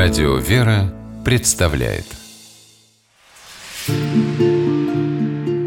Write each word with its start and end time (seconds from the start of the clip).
Радио 0.00 0.36
«Вера» 0.36 0.94
представляет. 1.24 2.04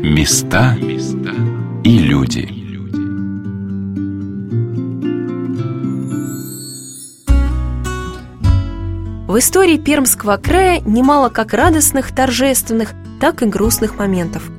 Места 0.01 0.77
и 1.83 1.97
люди. 1.97 2.47
В 9.27 9.37
истории 9.37 9.77
Пермского 9.77 10.37
края 10.37 10.79
немало 10.85 11.27
как 11.27 11.53
радостных, 11.53 12.15
торжественных, 12.15 12.93
так 13.19 13.43
и 13.43 13.47
грустных 13.47 13.97
моментов. 13.97 14.49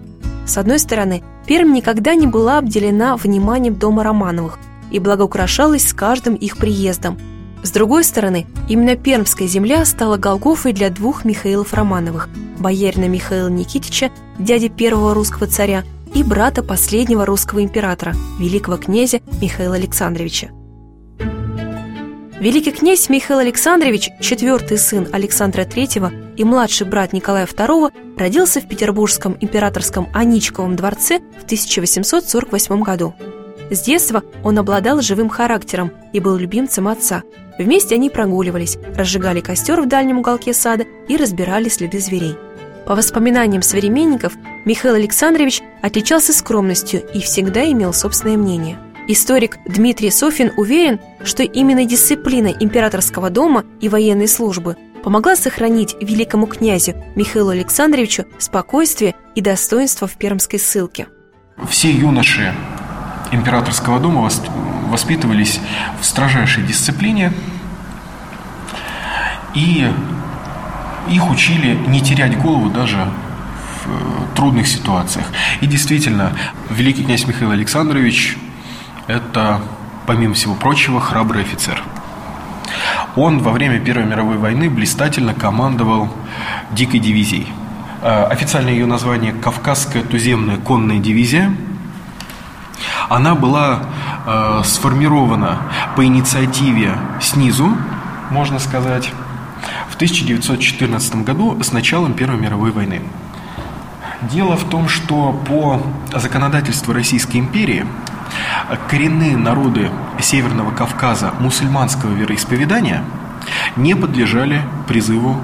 С 0.44 0.58
одной 0.58 0.80
стороны, 0.80 1.22
Пермь 1.46 1.72
никогда 1.72 2.14
не 2.14 2.26
была 2.26 2.58
обделена 2.58 3.16
вниманием 3.16 3.76
дома 3.76 4.04
Романовых 4.04 4.58
и 4.90 4.98
благоукрашалась 4.98 5.88
с 5.88 5.94
каждым 5.94 6.34
их 6.34 6.58
приездом– 6.58 7.18
с 7.62 7.70
другой 7.70 8.04
стороны, 8.04 8.46
именно 8.68 8.96
Пермская 8.96 9.46
земля 9.46 9.84
стала 9.84 10.16
Голгофой 10.16 10.72
для 10.72 10.90
двух 10.90 11.24
Михаилов 11.24 11.72
Романовых– 11.74 12.28
боярина 12.58 13.08
Михаила 13.08 13.48
Никитича, 13.48 14.10
дяди 14.38 14.68
первого 14.68 15.14
русского 15.14 15.46
царя, 15.46 15.84
и 16.14 16.22
брата 16.22 16.62
последнего 16.62 17.24
русского 17.24 17.62
императора, 17.62 18.14
великого 18.38 18.76
князя 18.76 19.20
Михаила 19.40 19.76
Александровича. 19.76 20.50
Великий 22.40 22.72
князь 22.72 23.08
Михаил 23.08 23.38
Александрович, 23.38 24.10
четвертый 24.20 24.76
сын 24.76 25.06
Александра 25.12 25.62
III 25.62 26.34
и 26.36 26.42
младший 26.42 26.88
брат 26.88 27.12
Николая 27.12 27.46
II, 27.46 27.92
родился 28.18 28.60
в 28.60 28.66
Петербургском 28.66 29.36
императорском 29.40 30.08
Аничковом 30.12 30.74
дворце 30.74 31.20
в 31.40 31.44
1848 31.44 32.82
году. 32.82 33.14
С 33.72 33.80
детства 33.80 34.22
он 34.44 34.58
обладал 34.58 35.00
живым 35.00 35.30
характером 35.30 35.92
и 36.12 36.20
был 36.20 36.36
любимцем 36.36 36.88
отца. 36.88 37.22
Вместе 37.58 37.94
они 37.94 38.10
прогуливались, 38.10 38.76
разжигали 38.94 39.40
костер 39.40 39.80
в 39.80 39.88
дальнем 39.88 40.18
уголке 40.18 40.52
сада 40.52 40.84
и 41.08 41.16
разбирали 41.16 41.70
следы 41.70 41.98
зверей. 41.98 42.36
По 42.86 42.94
воспоминаниям 42.94 43.62
современников, 43.62 44.34
Михаил 44.66 44.96
Александрович 44.96 45.62
отличался 45.80 46.34
скромностью 46.34 47.02
и 47.14 47.20
всегда 47.20 47.64
имел 47.64 47.94
собственное 47.94 48.36
мнение. 48.36 48.76
Историк 49.08 49.56
Дмитрий 49.66 50.10
Софин 50.10 50.52
уверен, 50.58 51.00
что 51.24 51.42
именно 51.42 51.86
дисциплина 51.86 52.48
императорского 52.48 53.30
дома 53.30 53.64
и 53.80 53.88
военной 53.88 54.28
службы 54.28 54.76
помогла 55.02 55.34
сохранить 55.34 55.96
великому 55.98 56.46
князю 56.46 57.02
Михаилу 57.16 57.48
Александровичу 57.48 58.26
спокойствие 58.38 59.14
и 59.34 59.40
достоинство 59.40 60.06
в 60.06 60.18
пермской 60.18 60.58
ссылке. 60.58 61.06
Все 61.68 61.90
юноши 61.90 62.52
императорского 63.32 63.98
дома 63.98 64.30
воспитывались 64.90 65.60
в 66.00 66.04
строжайшей 66.04 66.62
дисциплине, 66.62 67.32
и 69.54 69.90
их 71.10 71.30
учили 71.30 71.74
не 71.88 72.00
терять 72.00 72.38
голову 72.38 72.70
даже 72.70 73.08
в 73.84 73.88
э, 73.88 74.36
трудных 74.36 74.68
ситуациях. 74.68 75.26
И 75.60 75.66
действительно, 75.66 76.32
великий 76.70 77.04
князь 77.04 77.26
Михаил 77.26 77.50
Александрович– 77.50 78.36
это, 79.08 79.60
помимо 80.06 80.34
всего 80.34 80.54
прочего, 80.54 81.00
храбрый 81.00 81.42
офицер. 81.42 81.82
Он 83.16 83.40
во 83.40 83.50
время 83.50 83.80
Первой 83.80 84.06
мировой 84.06 84.38
войны 84.38 84.70
блистательно 84.70 85.34
командовал 85.34 86.08
дикой 86.70 87.00
дивизией. 87.00 87.48
Э, 88.00 88.24
официальное 88.24 88.72
ее 88.72 88.86
название– 88.86 89.32
Кавказская 89.42 90.02
туземная 90.02 90.58
конная 90.58 90.98
дивизия– 90.98 91.54
она 93.08 93.34
была 93.34 93.80
э, 94.26 94.62
сформирована 94.64 95.58
по 95.96 96.04
инициативе 96.04 96.96
снизу, 97.20 97.76
можно 98.30 98.58
сказать, 98.58 99.12
в 99.90 99.94
1914 99.94 101.16
году 101.16 101.62
с 101.62 101.72
началом 101.72 102.14
Первой 102.14 102.38
мировой 102.38 102.70
войны. 102.70 103.02
Дело 104.22 104.56
в 104.56 104.64
том, 104.64 104.88
что 104.88 105.32
по 105.32 105.82
законодательству 106.12 106.92
Российской 106.92 107.38
империи 107.38 107.84
коренные 108.88 109.36
народы 109.36 109.90
Северного 110.20 110.70
Кавказа 110.70 111.32
мусульманского 111.40 112.12
вероисповедания 112.12 113.04
не 113.76 113.94
подлежали 113.94 114.62
призыву 114.86 115.36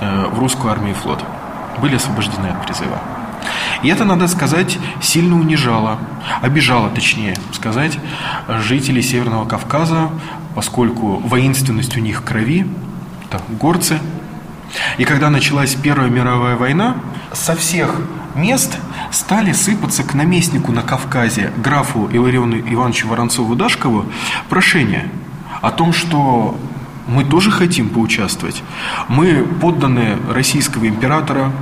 э, 0.00 0.26
в 0.26 0.38
русскую 0.38 0.72
армию 0.72 0.94
и 0.94 0.98
флот, 0.98 1.24
были 1.80 1.96
освобождены 1.96 2.46
от 2.46 2.64
призыва. 2.64 2.98
И 3.82 3.88
это, 3.88 4.04
надо 4.04 4.28
сказать, 4.28 4.78
сильно 5.00 5.36
унижало, 5.36 5.98
обижало, 6.40 6.88
точнее 6.90 7.36
сказать, 7.52 7.98
жителей 8.48 9.02
Северного 9.02 9.46
Кавказа, 9.46 10.10
поскольку 10.54 11.16
воинственность 11.16 11.96
у 11.96 12.00
них 12.00 12.22
крови, 12.24 12.66
это 13.28 13.42
горцы. 13.60 13.98
И 14.98 15.04
когда 15.04 15.30
началась 15.30 15.74
Первая 15.74 16.08
мировая 16.08 16.56
война, 16.56 16.96
со 17.32 17.56
всех 17.56 18.00
мест 18.34 18.78
стали 19.10 19.52
сыпаться 19.52 20.02
к 20.02 20.14
наместнику 20.14 20.72
на 20.72 20.82
Кавказе, 20.82 21.52
графу 21.58 22.08
Илариону 22.12 22.58
Ивановичу 22.58 23.08
Воронцову-Дашкову, 23.08 24.06
прошение 24.48 25.08
о 25.60 25.70
том, 25.70 25.92
что 25.92 26.56
мы 27.06 27.24
тоже 27.24 27.50
хотим 27.50 27.90
поучаствовать. 27.90 28.62
Мы 29.08 29.44
подданные 29.60 30.18
российского 30.30 30.86
императора, 30.86 31.52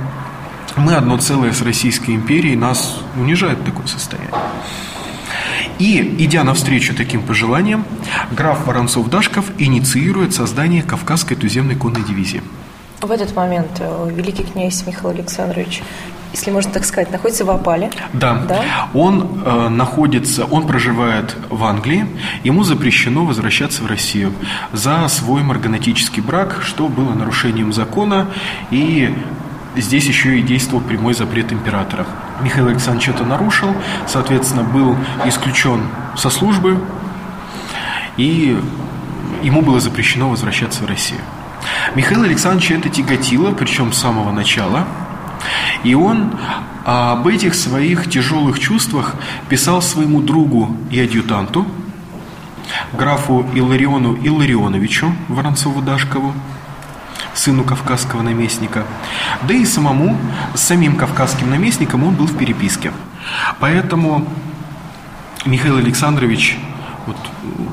мы 0.77 0.95
одно 0.95 1.17
целое 1.17 1.53
с 1.53 1.61
Российской 1.61 2.11
империей, 2.11 2.55
нас 2.55 2.99
унижает 3.15 3.63
такое 3.63 3.87
состояние. 3.87 4.31
И, 5.79 6.15
идя 6.19 6.43
навстречу 6.43 6.93
таким 6.95 7.23
пожеланиям, 7.23 7.85
граф 8.31 8.67
Воронцов-Дашков 8.67 9.45
инициирует 9.57 10.33
создание 10.33 10.83
Кавказской 10.83 11.35
туземной 11.35 11.75
конной 11.75 12.03
дивизии. 12.03 12.43
В 13.01 13.09
этот 13.09 13.35
момент 13.35 13.79
э, 13.79 14.09
великий 14.13 14.43
князь 14.43 14.85
Михаил 14.85 15.09
Александрович, 15.09 15.81
если 16.33 16.51
можно 16.51 16.71
так 16.71 16.85
сказать, 16.85 17.11
находится 17.11 17.45
в 17.45 17.49
Апале. 17.49 17.89
Да. 18.13 18.43
да? 18.47 18.63
Он 18.93 19.41
э, 19.43 19.69
находится, 19.69 20.45
он 20.45 20.67
проживает 20.67 21.35
в 21.49 21.63
Англии. 21.63 22.05
Ему 22.43 22.63
запрещено 22.63 23.25
возвращаться 23.25 23.81
в 23.81 23.87
Россию 23.87 24.33
за 24.71 25.07
свой 25.07 25.41
марганатический 25.41 26.21
брак, 26.21 26.59
что 26.61 26.87
было 26.89 27.13
нарушением 27.13 27.73
закона 27.73 28.27
и 28.69 29.15
здесь 29.75 30.05
еще 30.05 30.39
и 30.39 30.41
действовал 30.41 30.81
прямой 30.81 31.13
запрет 31.13 31.51
императора. 31.51 32.05
Михаил 32.41 32.67
Александрович 32.67 33.09
это 33.09 33.23
нарушил, 33.23 33.75
соответственно, 34.07 34.63
был 34.63 34.95
исключен 35.25 35.87
со 36.15 36.29
службы, 36.29 36.79
и 38.17 38.57
ему 39.41 39.61
было 39.61 39.79
запрещено 39.79 40.29
возвращаться 40.29 40.83
в 40.83 40.87
Россию. 40.87 41.21
Михаил 41.95 42.23
Александрович 42.23 42.71
это 42.71 42.89
тяготило, 42.89 43.51
причем 43.51 43.93
с 43.93 43.97
самого 43.97 44.31
начала, 44.31 44.87
и 45.83 45.93
он 45.93 46.35
об 46.85 47.27
этих 47.27 47.55
своих 47.55 48.09
тяжелых 48.09 48.59
чувствах 48.59 49.15
писал 49.49 49.81
своему 49.81 50.21
другу 50.21 50.75
и 50.89 50.99
адъютанту, 50.99 51.67
графу 52.93 53.45
Илариону 53.53 54.15
Илларионовичу 54.15 55.13
Воронцову-Дашкову, 55.29 56.33
сыну 57.33 57.63
кавказского 57.63 58.21
наместника, 58.21 58.83
да 59.47 59.53
и 59.53 59.65
самому, 59.65 60.17
с 60.53 60.61
самим 60.61 60.95
кавказским 60.95 61.49
наместником 61.49 62.03
он 62.03 62.15
был 62.15 62.25
в 62.25 62.37
переписке. 62.37 62.91
Поэтому 63.59 64.27
Михаил 65.45 65.77
Александрович 65.77 66.57
вот, 67.07 67.17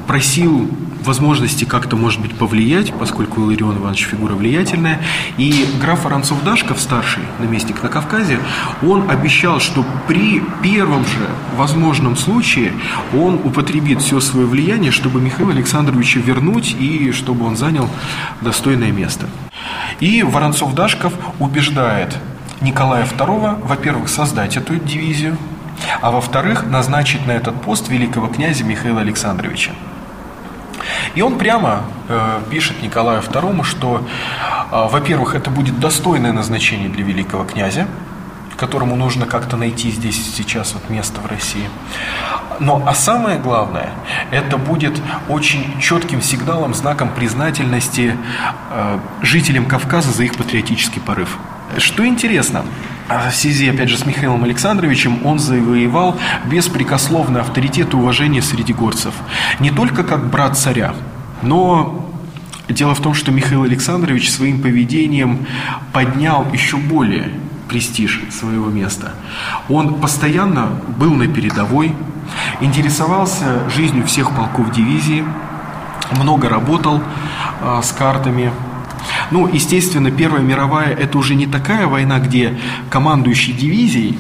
просил 0.07 0.71
возможности 1.03 1.65
как-то, 1.65 1.97
может 1.97 2.21
быть, 2.21 2.35
повлиять, 2.35 2.93
поскольку 2.93 3.43
Иларион 3.43 3.79
Иванович 3.79 4.07
фигура 4.07 4.35
влиятельная. 4.35 5.01
И 5.37 5.67
граф 5.81 6.05
Воронцов-Дашков, 6.05 6.81
старший 6.81 7.23
наместник 7.39 7.83
на 7.83 7.89
Кавказе, 7.89 8.39
он 8.83 9.11
обещал, 9.11 9.61
что 9.61 9.85
при 10.07 10.43
первом 10.63 11.05
же 11.05 11.29
возможном 11.57 12.17
случае 12.17 12.73
он 13.15 13.37
употребит 13.37 14.03
все 14.03 14.21
свое 14.21 14.47
влияние, 14.47 14.91
чтобы 14.91 15.21
Михаила 15.21 15.53
Александровича 15.53 16.21
вернуть 16.21 16.75
и 16.79 17.13
чтобы 17.13 17.47
он 17.47 17.57
занял 17.57 17.89
достойное 18.41 18.93
место. 18.93 19.27
И 20.01 20.23
Воронцов-Дашков 20.23 21.13
убеждает 21.39 22.17
Николая 22.61 23.05
II, 23.05 23.67
во-первых, 23.67 24.09
создать 24.09 24.57
эту 24.57 24.77
дивизию, 24.77 25.37
а 26.01 26.11
во-вторых, 26.11 26.67
назначить 26.67 27.27
на 27.27 27.33
этот 27.33 27.61
пост 27.63 27.89
великого 27.89 28.29
князя 28.29 28.65
Михаила 28.65 29.01
Александровича. 29.01 29.73
И 31.15 31.23
он 31.23 31.39
прямо 31.39 31.85
э, 32.09 32.41
пишет 32.51 32.83
Николаю 32.83 33.23
II, 33.23 33.65
что, 33.65 34.03
э, 34.71 34.89
во-первых, 34.91 35.35
это 35.35 35.51
будет 35.51 35.79
достойное 35.81 36.33
назначение 36.33 36.89
для 36.89 37.05
великого 37.05 37.45
князя, 37.45 37.87
которому 38.59 38.97
нужно 38.97 39.25
как-то 39.25 39.57
найти 39.57 39.91
здесь 39.91 40.35
сейчас 40.35 40.75
вот 40.75 40.91
место 40.91 41.21
в 41.21 41.27
России. 41.27 41.71
Но, 42.61 42.83
а 42.85 42.93
самое 42.93 43.39
главное, 43.39 43.91
это 44.33 44.59
будет 44.59 45.01
очень 45.29 45.81
четким 45.81 46.21
сигналом, 46.21 46.75
знаком 46.75 47.11
признательности 47.11 48.17
э, 48.71 48.99
жителям 49.23 49.67
Кавказа 49.67 50.11
за 50.11 50.25
их 50.25 50.37
патриотический 50.37 51.01
порыв. 51.01 51.39
Что 51.79 52.05
интересно, 52.05 52.65
в 53.09 53.35
связи, 53.35 53.69
опять 53.69 53.89
же, 53.89 53.97
с 53.97 54.05
Михаилом 54.05 54.45
Александровичем 54.45 55.25
он 55.25 55.39
завоевал 55.39 56.17
беспрекословный 56.47 57.41
авторитет 57.41 57.95
и 57.95 57.97
уважение 57.97 58.43
среди 58.43 58.73
горцев. 58.73 59.15
Не 59.61 59.71
только 59.71 60.05
как 60.05 60.29
брат 60.29 60.59
царя, 60.59 60.95
но 61.43 62.05
Дело 62.69 62.95
в 62.95 63.01
том, 63.01 63.15
что 63.15 63.33
Михаил 63.33 63.63
Александрович 63.63 64.31
своим 64.31 64.61
поведением 64.61 65.47
поднял 65.95 66.47
еще 66.53 66.77
более 66.77 67.31
престиж 67.67 68.21
своего 68.31 68.69
места. 68.69 69.15
Он 69.71 69.95
постоянно 69.95 70.69
был 70.99 71.15
на 71.15 71.29
передовой, 71.29 71.95
интересовался 72.61 73.71
жизнью 73.71 74.07
всех 74.07 74.33
полков 74.33 74.71
дивизии, 74.71 75.25
много 76.13 76.51
работал 76.51 77.01
э, 77.61 77.81
с 77.83 77.91
картами. 77.93 78.53
Ну, 79.31 79.47
естественно, 79.47 80.11
Первая 80.11 80.43
мировая– 80.43 80.95
это 80.99 81.19
уже 81.19 81.35
не 81.35 81.47
такая 81.47 81.87
война, 81.87 82.19
где 82.19 82.59
командующий 82.91 83.53
дивизией 83.53 84.19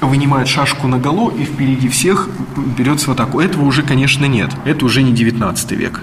вынимает 0.00 0.48
шашку 0.48 0.86
на 0.86 0.98
голо 0.98 1.30
и 1.30 1.44
впереди 1.44 1.88
всех 1.88 2.28
берется 2.78 3.10
в 3.10 3.12
атаку. 3.12 3.40
Этого 3.40 3.64
уже, 3.64 3.82
конечно, 3.82 4.26
нет. 4.26 4.50
Это 4.64 4.84
уже 4.84 5.02
не 5.02 5.12
19 5.12 5.72
век. 5.72 6.02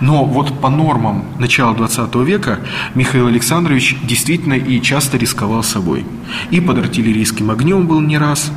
Но 0.00 0.24
вот 0.24 0.60
по 0.60 0.70
нормам 0.70 1.24
начала 1.38 1.74
20 1.74 2.14
века 2.16 2.60
Михаил 2.94 3.26
Александрович 3.26 3.96
действительно 4.02 4.54
и 4.54 4.80
часто 4.80 5.18
рисковал 5.18 5.62
собой. 5.62 6.06
И 6.50 6.60
под 6.60 6.78
артиллерийским 6.78 7.50
огнем 7.50 7.86
был 7.86 8.00
не 8.00 8.18
раз 8.18 8.50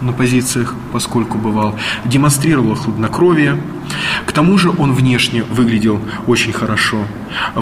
на 0.00 0.12
позициях, 0.12 0.74
поскольку 0.92 1.38
бывал, 1.38 1.74
демонстрировал 2.04 2.74
хладнокровие. 2.74 3.60
К 4.26 4.32
тому 4.32 4.58
же 4.58 4.70
он 4.70 4.92
внешне 4.92 5.42
выглядел 5.42 6.00
очень 6.26 6.52
хорошо. 6.52 7.04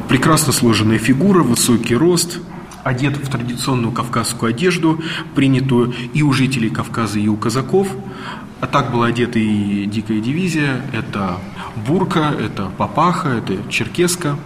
Прекрасно 0.09 0.53
сложенная 0.53 0.99
фигура, 0.99 1.43
высокий 1.43 1.97
рост, 1.97 2.39
одет 2.85 3.17
в 3.17 3.29
традиционную 3.29 3.93
кавказскую 3.93 4.51
одежду, 4.51 5.01
принятую 5.35 5.95
и 6.13 6.23
у 6.23 6.33
жителей 6.33 6.71
Кавказа, 6.71 7.19
и 7.19 7.29
у 7.29 7.37
казаков. 7.37 7.89
А 8.61 8.67
так 8.67 8.93
была 8.93 9.07
одета 9.07 9.39
и 9.39 9.87
дикая 9.87 10.21
дивизия. 10.21 10.83
Это 10.93 11.39
бурка, 11.87 12.35
это 12.39 12.71
папаха, 12.77 13.29
это 13.29 13.57
черкеска. 13.71 14.37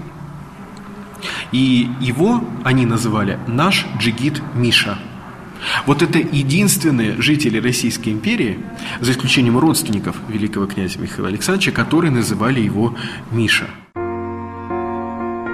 И 1.52 1.90
его 2.00 2.44
они 2.64 2.86
называли 2.86 3.38
«наш 3.46 3.86
джигит 3.98 4.42
Миша». 4.54 4.98
Вот 5.86 6.02
это 6.02 6.18
единственные 6.18 7.20
жители 7.20 7.60
Российской 7.60 8.10
империи, 8.10 8.58
за 9.00 9.12
исключением 9.12 9.58
родственников 9.58 10.16
великого 10.28 10.66
князя 10.66 10.98
Михаила 10.98 11.28
Александровича, 11.28 11.72
которые 11.72 12.10
называли 12.10 12.60
его 12.60 12.94
Миша. 13.30 13.66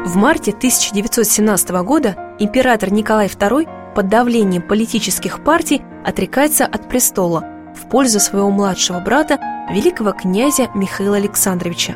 В 0.04 0.16
марте 0.16 0.50
1917 0.50 1.70
года 1.84 2.16
император 2.38 2.92
Николай 2.92 3.28
II 3.28 3.94
под 3.94 4.08
давлением 4.08 4.62
политических 4.62 5.44
партий 5.44 5.80
отрекается 6.04 6.66
от 6.66 6.88
престола 6.88 7.44
в 7.76 7.88
пользу 7.88 8.18
своего 8.18 8.50
младшего 8.50 9.00
брата 9.00 9.38
великого 9.70 10.12
князя 10.12 10.68
Михаила 10.74 11.16
Александровича. 11.16 11.94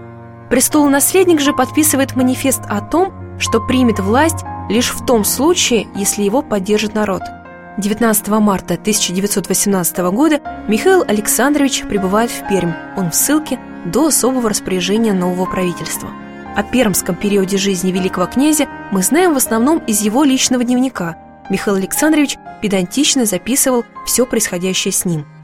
Престолонаследник 0.51 1.41
же 1.41 1.53
подписывает 1.53 2.15
манифест 2.15 2.63
о 2.69 2.81
том, 2.81 3.13
что 3.41 3.61
примет 3.61 3.99
власть 3.99 4.45
лишь 4.71 4.91
в 4.93 5.05
том 5.05 5.25
случае, 5.25 5.89
если 5.97 6.23
его 6.23 6.43
поддержит 6.43 6.95
народ. 6.95 7.23
19 7.79 8.29
марта 8.29 8.75
1918 8.75 9.99
года 10.11 10.41
Михаил 10.67 11.03
Александрович 11.07 11.83
прибывает 11.83 12.31
в 12.31 12.49
Пермь. 12.49 12.73
Он 12.97 13.11
в 13.11 13.15
ссылке 13.15 13.59
до 13.85 14.07
особого 14.07 14.49
распоряжения 14.49 15.13
нового 15.13 15.45
правительства. 15.45 16.09
О 16.57 16.63
пермском 16.63 17.17
периоде 17.17 17.59
жизни 17.59 17.93
великого 17.93 18.27
князя 18.27 18.67
мы 18.93 19.03
знаем 19.03 19.35
в 19.35 19.37
основном 19.37 19.79
из 19.81 20.01
его 20.01 20.25
личного 20.25 20.65
дневника. 20.65 21.17
Михаил 21.51 21.77
Александрович 21.77 22.39
педантично 22.63 23.27
записывал 23.27 23.85
все 24.07 24.25
происходящее 24.25 24.93
с 24.93 25.05
ним– 25.05 25.27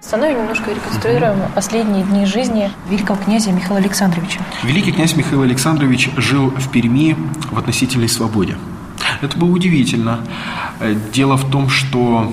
со 0.00 0.18
мной 0.18 0.34
немножко 0.34 0.70
реконструируем 0.70 1.38
последние 1.54 2.04
дни 2.04 2.26
жизни 2.26 2.70
великого 2.90 3.18
князя 3.24 3.52
Михаила 3.52 3.78
Александровича. 3.78 4.38
Великий 4.62 4.92
князь 4.92 5.16
Михаил 5.16 5.40
Александрович 5.40 6.10
жил 6.18 6.50
в 6.50 6.70
Перми 6.70 7.16
в 7.50 7.58
относительной 7.58 8.10
свободе. 8.10 8.58
Это 9.22 9.38
было 9.38 9.50
удивительно. 9.50 10.20
Э, 10.80 10.94
дело 11.12 11.36
в 11.36 11.50
том, 11.50 11.68
что 11.68 12.32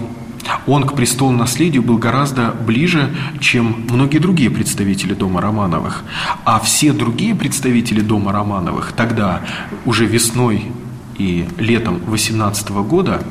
он 0.68 0.84
к 0.84 0.94
престолу 0.94 1.32
наследию 1.32 1.84
был 1.84 1.98
гораздо 1.98 2.52
ближе, 2.52 3.14
чем 3.40 3.86
многие 3.90 4.20
другие 4.20 4.50
представители 4.50 5.14
дома 5.14 5.42
Романовых. 5.42 6.04
А 6.44 6.60
все 6.60 6.94
другие 6.94 7.36
представители 7.36 8.02
дома 8.02 8.32
Романовых 8.32 8.94
тогда, 8.94 9.42
уже 9.86 10.06
весной 10.06 10.72
и 11.18 11.48
летом 11.58 12.00
18 12.06 12.84
года, 12.84 13.24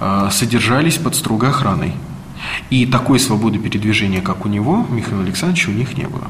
э, 0.00 0.28
содержались 0.30 0.96
под 0.96 1.14
строгой 1.14 1.50
охраной. 1.50 1.92
И 2.70 2.86
такой 2.86 3.18
свободы 3.18 3.58
передвижения, 3.58 4.20
как 4.20 4.44
у 4.44 4.48
него, 4.48 4.86
Михаила 4.90 5.22
Александровича, 5.22 5.70
у 5.70 5.74
них 5.74 5.96
не 5.96 6.04
было. 6.06 6.28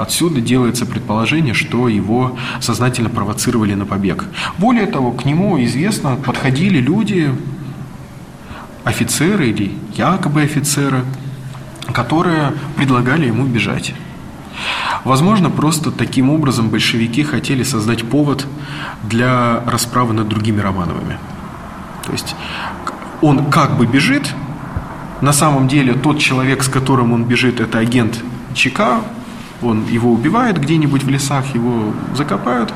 Отсюда 0.00 0.40
делается 0.40 0.86
предположение, 0.86 1.52
что 1.52 1.86
его 1.86 2.38
сознательно 2.60 3.10
провоцировали 3.10 3.74
на 3.74 3.84
побег. 3.84 4.24
Более 4.56 4.86
того, 4.86 5.12
к 5.12 5.26
нему 5.26 5.62
известно, 5.62 6.16
подходили 6.16 6.78
люди, 6.78 7.30
офицеры 8.82 9.50
или 9.50 9.74
якобы 9.94 10.40
офицеры, 10.40 11.04
которые 11.92 12.54
предлагали 12.76 13.26
ему 13.26 13.44
бежать. 13.44 13.92
Возможно, 15.04 15.50
просто 15.50 15.90
таким 15.90 16.30
образом 16.30 16.70
большевики 16.70 17.22
хотели 17.22 17.62
создать 17.62 18.02
повод 18.08 18.46
для 19.02 19.60
расправы 19.66 20.14
над 20.14 20.28
другими 20.28 20.60
Романовыми. 20.60 21.18
То 22.06 22.12
есть 22.12 22.34
он 23.20 23.50
как 23.50 23.76
бы 23.76 23.84
бежит, 23.84 24.34
на 25.20 25.34
самом 25.34 25.68
деле 25.68 25.92
тот 25.92 26.18
человек, 26.18 26.62
с 26.62 26.68
которым 26.68 27.12
он 27.12 27.24
бежит, 27.24 27.60
это 27.60 27.78
агент 27.78 28.24
ЧК, 28.54 29.02
он 29.62 29.86
его 29.86 30.12
убивает 30.12 30.60
где-нибудь 30.60 31.02
в 31.02 31.08
лесах, 31.08 31.54
его 31.54 31.92
закопают. 32.14 32.72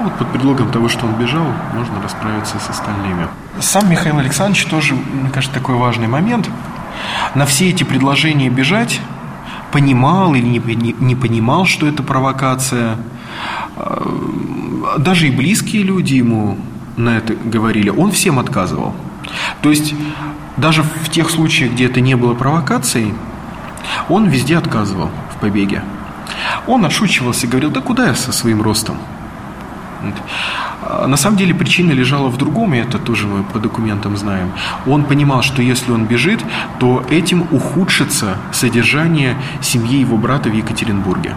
Вот 0.00 0.12
под 0.14 0.28
предлогом 0.32 0.70
того, 0.70 0.88
что 0.88 1.06
он 1.06 1.14
бежал, 1.14 1.46
можно 1.74 2.02
расправиться 2.02 2.58
с 2.58 2.68
остальными. 2.68 3.28
Сам 3.60 3.88
Михаил 3.88 4.18
Александрович 4.18 4.64
тоже, 4.66 4.94
мне 4.94 5.30
кажется, 5.30 5.54
такой 5.54 5.76
важный 5.76 6.08
момент. 6.08 6.50
На 7.34 7.46
все 7.46 7.70
эти 7.70 7.84
предложения 7.84 8.50
бежать 8.50 9.00
понимал 9.70 10.34
или 10.34 10.46
не, 10.46 10.94
не 10.98 11.14
понимал, 11.14 11.64
что 11.66 11.86
это 11.86 12.02
провокация. 12.02 12.96
А, 13.76 14.98
даже 14.98 15.28
и 15.28 15.30
близкие 15.30 15.82
люди 15.82 16.14
ему 16.14 16.58
на 16.96 17.18
это 17.18 17.34
говорили. 17.34 17.88
Он 17.90 18.10
всем 18.10 18.38
отказывал. 18.38 18.94
То 19.62 19.70
есть 19.70 19.94
даже 20.56 20.82
в 20.82 21.08
тех 21.10 21.30
случаях, 21.30 21.72
где 21.72 21.86
это 21.86 22.00
не 22.00 22.14
было 22.16 22.34
провокацией, 22.34 23.14
он 24.08 24.28
везде 24.28 24.56
отказывал 24.56 25.10
в 25.34 25.40
побеге. 25.40 25.82
Он 26.66 26.84
отшучивался, 26.84 27.46
говорил, 27.46 27.70
да 27.70 27.80
куда 27.80 28.06
я 28.06 28.14
со 28.14 28.32
своим 28.32 28.62
ростом? 28.62 28.96
А 30.82 31.06
на 31.06 31.16
самом 31.16 31.36
деле 31.36 31.54
причина 31.54 31.92
лежала 31.92 32.28
в 32.28 32.36
другом, 32.36 32.74
и 32.74 32.78
это 32.78 32.98
тоже 32.98 33.26
мы 33.26 33.42
по 33.42 33.58
документам 33.58 34.16
знаем. 34.16 34.52
Он 34.86 35.04
понимал, 35.04 35.42
что 35.42 35.62
если 35.62 35.92
он 35.92 36.04
бежит, 36.04 36.44
то 36.78 37.04
этим 37.10 37.46
ухудшится 37.50 38.36
содержание 38.52 39.36
семьи 39.62 40.00
его 40.00 40.16
брата 40.16 40.50
в 40.50 40.52
Екатеринбурге. 40.52 41.34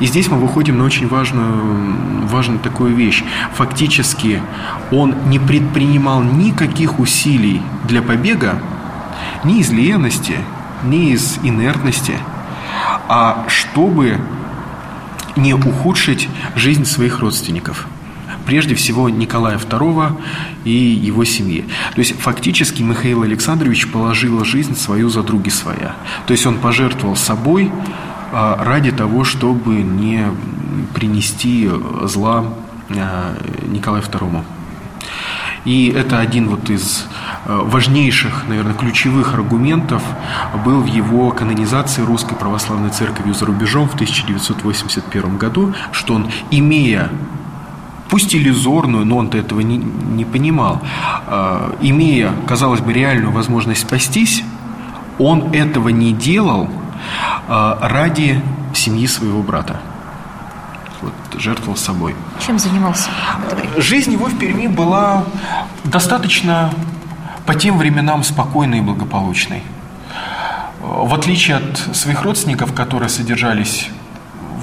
И 0.00 0.06
здесь 0.06 0.28
мы 0.28 0.38
выходим 0.38 0.78
на 0.78 0.84
очень 0.84 1.08
важную, 1.08 2.26
важную 2.26 2.60
такую 2.60 2.94
вещь. 2.94 3.24
Фактически 3.54 4.40
он 4.90 5.14
не 5.26 5.38
предпринимал 5.38 6.22
никаких 6.22 6.98
усилий 6.98 7.62
для 7.84 8.02
побега 8.02 8.58
ни 9.44 9.58
из 9.58 9.70
лености, 9.70 10.36
ни 10.84 11.10
из 11.12 11.38
инертности, 11.42 12.18
а 13.16 13.44
чтобы 13.46 14.18
не 15.36 15.54
ухудшить 15.54 16.28
жизнь 16.56 16.84
своих 16.84 17.20
родственников 17.20 17.86
прежде 18.44 18.74
всего 18.74 19.08
Николая 19.08 19.56
II 19.56 20.20
и 20.64 20.70
его 20.70 21.24
семьи. 21.24 21.64
То 21.94 22.00
есть 22.00 22.18
фактически 22.18 22.82
Михаил 22.82 23.22
Александрович 23.22 23.88
положил 23.88 24.44
жизнь 24.44 24.74
свою 24.74 25.10
за 25.10 25.22
други 25.22 25.48
своя. 25.48 25.94
То 26.26 26.32
есть 26.32 26.44
он 26.44 26.58
пожертвовал 26.58 27.14
собой 27.14 27.70
а, 28.32 28.62
ради 28.64 28.90
того, 28.90 29.22
чтобы 29.22 29.74
не 29.76 30.26
принести 30.92 31.70
зла 32.02 32.44
а, 32.90 33.36
Николаю 33.68 34.02
II. 34.02 34.42
И 35.64 35.88
это 35.88 36.18
один 36.18 36.48
вот 36.48 36.68
из 36.70 37.06
а, 37.46 37.62
важнейших, 37.64 38.44
наверное, 38.48 38.74
ключевых 38.74 39.34
аргументов 39.34 40.02
был 40.64 40.80
в 40.80 40.86
его 40.86 41.30
канонизации 41.30 42.02
Русской 42.02 42.34
Православной 42.34 42.90
Церковью 42.90 43.34
за 43.34 43.46
рубежом 43.46 43.88
в 43.88 43.94
1981 43.94 45.38
году, 45.38 45.74
что 45.92 46.14
он, 46.14 46.30
имея 46.50 47.10
пусть 48.10 48.34
иллюзорную, 48.34 49.04
но 49.06 49.16
он-то 49.16 49.38
этого 49.38 49.60
не, 49.60 49.78
не 49.78 50.24
понимал, 50.24 50.80
имея, 51.80 52.32
казалось 52.46 52.80
бы, 52.80 52.92
реальную 52.92 53.32
возможность 53.32 53.80
спастись, 53.80 54.44
он 55.18 55.52
этого 55.52 55.88
не 55.88 56.12
делал– 56.12 56.68
а, 57.48 57.78
ради 57.80 58.40
семьи 58.74 59.06
своего 59.06 59.42
брата. 59.42 59.80
Жертвовал 61.38 61.76
собой. 61.76 62.14
Чем 62.44 62.58
занимался? 62.58 63.10
Жизнь 63.76 64.12
его 64.12 64.26
в 64.26 64.38
Перми 64.38 64.66
была 64.66 65.24
достаточно 65.84 66.70
по 67.46 67.54
тем 67.54 67.78
временам 67.78 68.22
спокойной 68.22 68.78
и 68.78 68.80
благополучной. 68.80 69.62
В 70.80 71.14
отличие 71.14 71.56
от 71.56 71.96
своих 71.96 72.22
родственников, 72.22 72.74
которые 72.74 73.08
содержались 73.08 73.88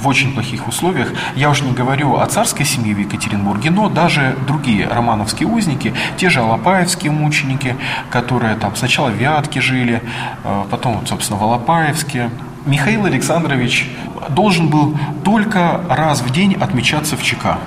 в 0.01 0.07
очень 0.07 0.33
плохих 0.33 0.67
условиях. 0.67 1.09
Я 1.35 1.49
уже 1.49 1.63
не 1.63 1.73
говорю 1.73 2.15
о 2.15 2.25
царской 2.25 2.65
семье 2.65 2.95
в 2.95 2.99
Екатеринбурге, 2.99 3.69
но 3.69 3.87
даже 3.87 4.35
другие 4.47 4.87
романовские 4.87 5.47
узники, 5.47 5.93
те 6.17 6.29
же 6.29 6.39
алапаевские 6.39 7.11
мученики, 7.11 7.75
которые 8.09 8.55
там 8.55 8.75
сначала 8.75 9.09
в 9.09 9.13
Вятке 9.13 9.61
жили, 9.61 10.01
э, 10.43 10.63
потом, 10.71 11.05
собственно, 11.05 11.39
в 11.39 11.43
Алапаевске. 11.43 12.31
Михаил 12.65 13.05
Александрович 13.05 13.89
должен 14.29 14.67
был 14.67 14.95
только 15.23 15.81
раз 15.89 16.21
в 16.21 16.31
день 16.31 16.53
отмечаться 16.53 17.17
в 17.17 17.23
ЧК. 17.23 17.57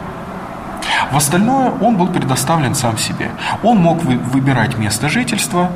В 1.11 1.17
остальное 1.17 1.73
он 1.81 1.97
был 1.97 2.07
предоставлен 2.09 2.75
сам 2.75 2.97
себе. 2.97 3.31
Он 3.63 3.79
мог 3.79 4.03
выбирать 4.03 4.79
место 4.79 5.09
жительства. 5.09 5.71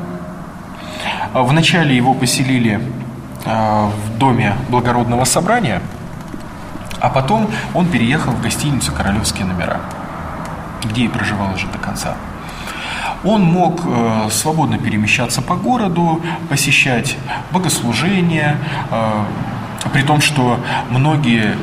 Вначале 1.33 1.95
его 1.95 2.13
поселили 2.13 2.81
э, 3.45 3.85
в 3.87 4.17
доме 4.17 4.55
благородного 4.69 5.25
собрания, 5.25 5.81
а 6.99 7.09
потом 7.09 7.49
он 7.73 7.87
переехал 7.87 8.31
в 8.31 8.41
гостиницу 8.41 8.91
«Королевские 8.91 9.45
номера», 9.45 9.79
где 10.83 11.03
и 11.03 11.07
проживал 11.07 11.53
уже 11.53 11.67
до 11.67 11.77
конца. 11.77 12.15
Он 13.23 13.43
мог 13.43 13.81
э, 13.85 14.29
свободно 14.31 14.77
перемещаться 14.77 15.41
по 15.41 15.55
городу, 15.55 16.21
посещать 16.49 17.17
богослужения, 17.51 18.57
э, 18.91 19.25
при 19.93 20.03
том, 20.03 20.21
что 20.21 20.59
многие 20.89 21.55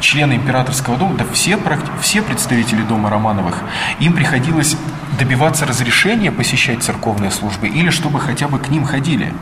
члены 0.00 0.34
императорского 0.34 0.96
дома, 0.96 1.14
да 1.16 1.24
все, 1.32 1.58
все 2.00 2.22
представители 2.22 2.82
дома 2.82 3.10
Романовых, 3.10 3.62
им 4.00 4.14
приходилось 4.14 4.76
добиваться 5.18 5.66
разрешения 5.66 6.32
посещать 6.32 6.82
церковные 6.82 7.30
службы 7.30 7.68
или 7.68 7.90
чтобы 7.90 8.18
хотя 8.20 8.48
бы 8.48 8.58
к 8.58 8.68
ним 8.68 8.84
ходили 8.84 9.32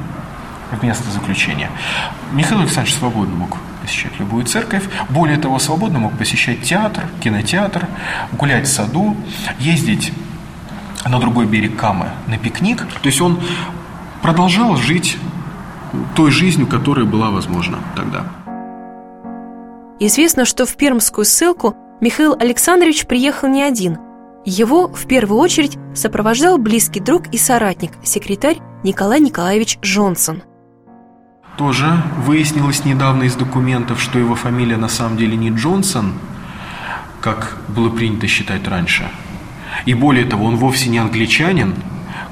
в 0.71 0.85
место 0.85 1.11
заключения. 1.11 1.71
Михаил 2.33 2.61
Александрович 2.61 2.97
свободно 2.97 3.35
мог 3.35 3.57
посещать 3.83 4.13
любую 4.19 4.45
церковь. 4.45 4.85
Более 5.09 5.37
того, 5.39 5.59
свободно 5.59 5.99
мог 5.99 6.17
посещать 6.17 6.63
театр, 6.63 7.05
кинотеатр, 7.21 7.89
гулять 8.33 8.67
в 8.67 8.73
саду, 8.73 9.17
ездить 9.59 10.13
на 11.09 11.19
другой 11.19 11.47
берег 11.47 11.77
Камы 11.77 12.11
на 12.27 12.39
пикник. 12.39 12.79
То 12.79 13.07
есть 13.07 13.21
он 13.21 13.41
продолжал 14.23 14.77
жить 14.77 15.17
той 16.15 16.31
жизнью, 16.31 16.67
которая 16.67 17.05
была 17.05 17.31
возможна 17.31 17.79
тогда. 17.97 18.25
Известно, 19.99 20.45
что 20.45 20.65
в 20.67 20.77
пермскую 20.77 21.25
ссылку 21.25 21.77
Михаил 22.01 22.35
Александрович 22.39 23.07
приехал 23.07 23.49
не 23.49 23.63
один. 23.63 23.99
Его 24.47 24.89
в 24.89 25.07
первую 25.07 25.39
очередь 25.39 25.77
сопровождал 25.95 26.57
близкий 26.57 27.01
друг 27.01 27.27
и 27.29 27.37
соратник, 27.37 27.93
секретарь 28.03 28.59
Николай 28.83 29.21
Николаевич 29.21 29.79
Джонсон. 29.83 30.43
Тоже 31.59 32.03
выяснилось 32.25 32.87
недавно 32.87 33.25
из 33.25 33.35
документов, 33.35 34.01
что 34.01 34.19
его 34.19 34.35
фамилия 34.35 34.79
на 34.79 34.89
самом 34.89 35.19
деле 35.19 35.37
не 35.37 35.51
Джонсон, 35.51 36.15
как 37.21 37.59
было 37.69 37.91
принято 37.91 38.27
считать 38.27 38.67
раньше. 38.67 39.11
И 39.85 39.95
более 39.95 40.25
того, 40.25 40.47
он 40.47 40.57
вовсе 40.57 40.89
не 40.91 40.99
англичанин, 40.99 41.75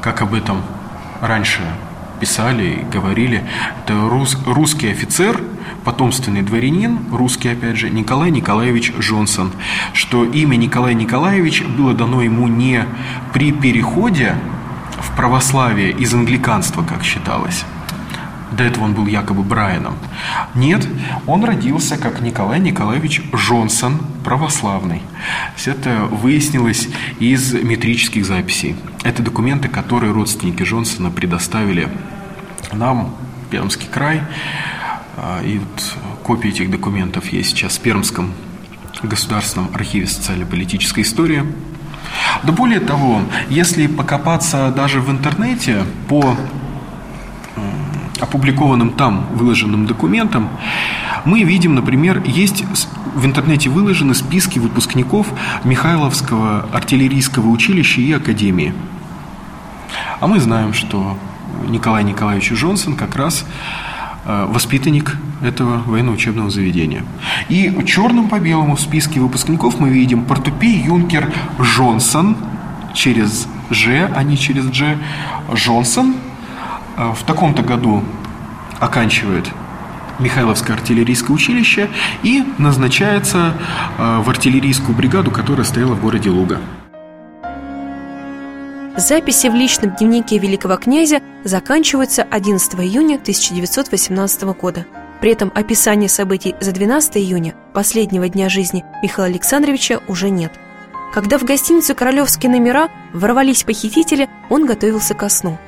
как 0.00 0.22
об 0.22 0.34
этом 0.34 0.62
раньше 1.20 1.60
писали 2.20 2.80
и 2.80 2.92
говорили. 2.92 3.44
Это 3.84 4.08
рус, 4.08 4.36
русский 4.46 4.90
офицер, 4.90 5.40
потомственный 5.84 6.42
дворянин, 6.42 6.98
русский 7.12 7.48
опять 7.48 7.76
же, 7.76 7.90
Николай 7.90 8.30
Николаевич 8.30 8.92
Джонсон, 8.98 9.52
что 9.92 10.24
имя 10.24 10.56
Николай 10.56 10.94
Николаевич 10.94 11.62
было 11.62 11.94
дано 11.94 12.22
ему 12.22 12.48
не 12.48 12.84
при 13.32 13.52
переходе 13.52 14.34
в 15.00 15.16
православие 15.16 15.92
из 15.92 16.12
англиканства, 16.12 16.82
как 16.82 17.04
считалось, 17.04 17.64
до 18.58 18.64
этого 18.64 18.84
он 18.84 18.92
был 18.92 19.06
якобы 19.06 19.42
Брайаном. 19.42 19.96
Нет, 20.54 20.86
он 21.26 21.44
родился 21.44 21.96
как 21.96 22.20
Николай 22.20 22.58
Николаевич 22.58 23.22
Джонсон, 23.34 24.00
православный. 24.24 25.00
Все 25.54 25.70
это 25.70 26.00
выяснилось 26.10 26.88
из 27.20 27.54
метрических 27.54 28.26
записей. 28.26 28.74
Это 29.04 29.22
документы, 29.22 29.68
которые 29.68 30.12
родственники 30.12 30.64
Джонсона 30.64 31.10
предоставили 31.10 31.88
нам, 32.72 33.14
Пермский 33.50 33.88
край. 33.88 34.22
А, 35.16 35.40
и 35.42 35.58
вот 35.58 35.96
копии 36.24 36.50
этих 36.50 36.70
документов 36.70 37.32
есть 37.32 37.50
сейчас 37.50 37.78
в 37.78 37.80
Пермском 37.80 38.32
государственном 39.02 39.70
архиве 39.72 40.08
социально-политической 40.08 41.02
истории. 41.02 41.44
Да 42.42 42.52
более 42.52 42.80
того, 42.80 43.22
если 43.48 43.86
покопаться 43.86 44.72
даже 44.74 45.00
в 45.00 45.10
интернете 45.10 45.84
по 46.08 46.36
опубликованным 48.20 48.90
там 48.90 49.26
выложенным 49.34 49.86
документам, 49.86 50.48
мы 51.24 51.42
видим, 51.42 51.74
например, 51.74 52.22
есть 52.24 52.64
в 53.14 53.26
интернете 53.26 53.68
выложены 53.70 54.14
списки 54.14 54.58
выпускников 54.58 55.26
Михайловского 55.64 56.66
артиллерийского 56.72 57.48
училища 57.48 58.00
и 58.00 58.12
академии. 58.12 58.72
А 60.20 60.26
мы 60.26 60.40
знаем, 60.40 60.72
что 60.72 61.16
Николай 61.68 62.04
Николаевич 62.04 62.52
Джонсон 62.52 62.96
как 62.96 63.16
раз 63.16 63.44
э, 64.24 64.46
воспитанник 64.48 65.16
этого 65.42 65.82
военно-учебного 65.86 66.50
заведения. 66.50 67.04
И 67.48 67.74
черным 67.86 68.28
по 68.28 68.38
белому 68.38 68.76
в 68.76 68.80
списке 68.80 69.20
выпускников 69.20 69.80
мы 69.80 69.90
видим 69.90 70.24
портупей 70.24 70.82
юнкер 70.82 71.32
Джонсон 71.60 72.36
через 72.94 73.48
Ж, 73.70 74.10
а 74.14 74.22
не 74.22 74.38
через 74.38 74.66
Дж. 74.70 74.96
Джонсон– 75.54 76.14
в 76.98 77.24
таком-то 77.24 77.62
году 77.62 78.02
оканчивает 78.80 79.48
Михайловское 80.18 80.74
артиллерийское 80.74 81.34
училище 81.34 81.88
и 82.22 82.44
назначается 82.58 83.54
а, 83.98 84.20
в 84.20 84.28
артиллерийскую 84.28 84.96
бригаду, 84.96 85.30
которая 85.30 85.64
стояла 85.64 85.94
в 85.94 86.00
городе 86.00 86.30
Луга. 86.30 86.60
Записи 88.96 89.46
в 89.46 89.54
личном 89.54 89.94
дневнике 89.94 90.38
великого 90.38 90.76
князя 90.76 91.20
заканчиваются 91.44 92.24
11 92.24 92.74
июня 92.80 93.14
1918 93.14 94.42
года. 94.60 94.86
При 95.20 95.30
этом 95.30 95.52
описания 95.54 96.08
событий 96.08 96.56
за 96.60 96.72
12 96.72 97.16
июня, 97.16 97.54
последнего 97.74 98.28
дня 98.28 98.48
жизни 98.48 98.84
Михаила 99.02 99.26
Александровича, 99.26 100.00
уже 100.08 100.30
нет. 100.30 100.52
Когда 101.14 101.38
в 101.38 101.44
гостиницу 101.44 101.94
«Королевские 101.94 102.50
номера» 102.50 102.88
ворвались 103.12 103.62
похитители, 103.62 104.28
он 104.50 104.66
готовился 104.66 105.14
ко 105.14 105.28
сну. 105.28 105.58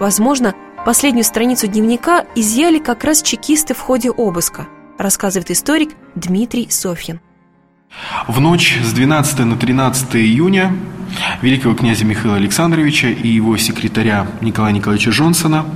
Возможно, 0.00 0.54
Последнюю 0.84 1.22
страницу 1.22 1.68
дневника 1.68 2.24
изъяли 2.34 2.80
как 2.80 3.04
раз 3.04 3.22
чекисты 3.22 3.72
в 3.72 3.78
ходе 3.78 4.10
обыска, 4.10 4.66
рассказывает 4.98 5.48
историк 5.52 5.90
Дмитрий 6.16 6.68
Софьин. 6.70 7.20
В 8.26 8.40
ночь 8.40 8.80
с 8.82 8.92
12 8.92 9.38
на 9.40 9.56
13 9.56 10.16
июня 10.16 10.74
великого 11.40 11.76
князя 11.76 12.04
Михаила 12.04 12.34
Александровича 12.34 13.08
и 13.08 13.28
его 13.28 13.56
секретаря 13.58 14.26
Николая 14.40 14.72
Николаевича 14.72 15.10
Джонсона 15.10 15.66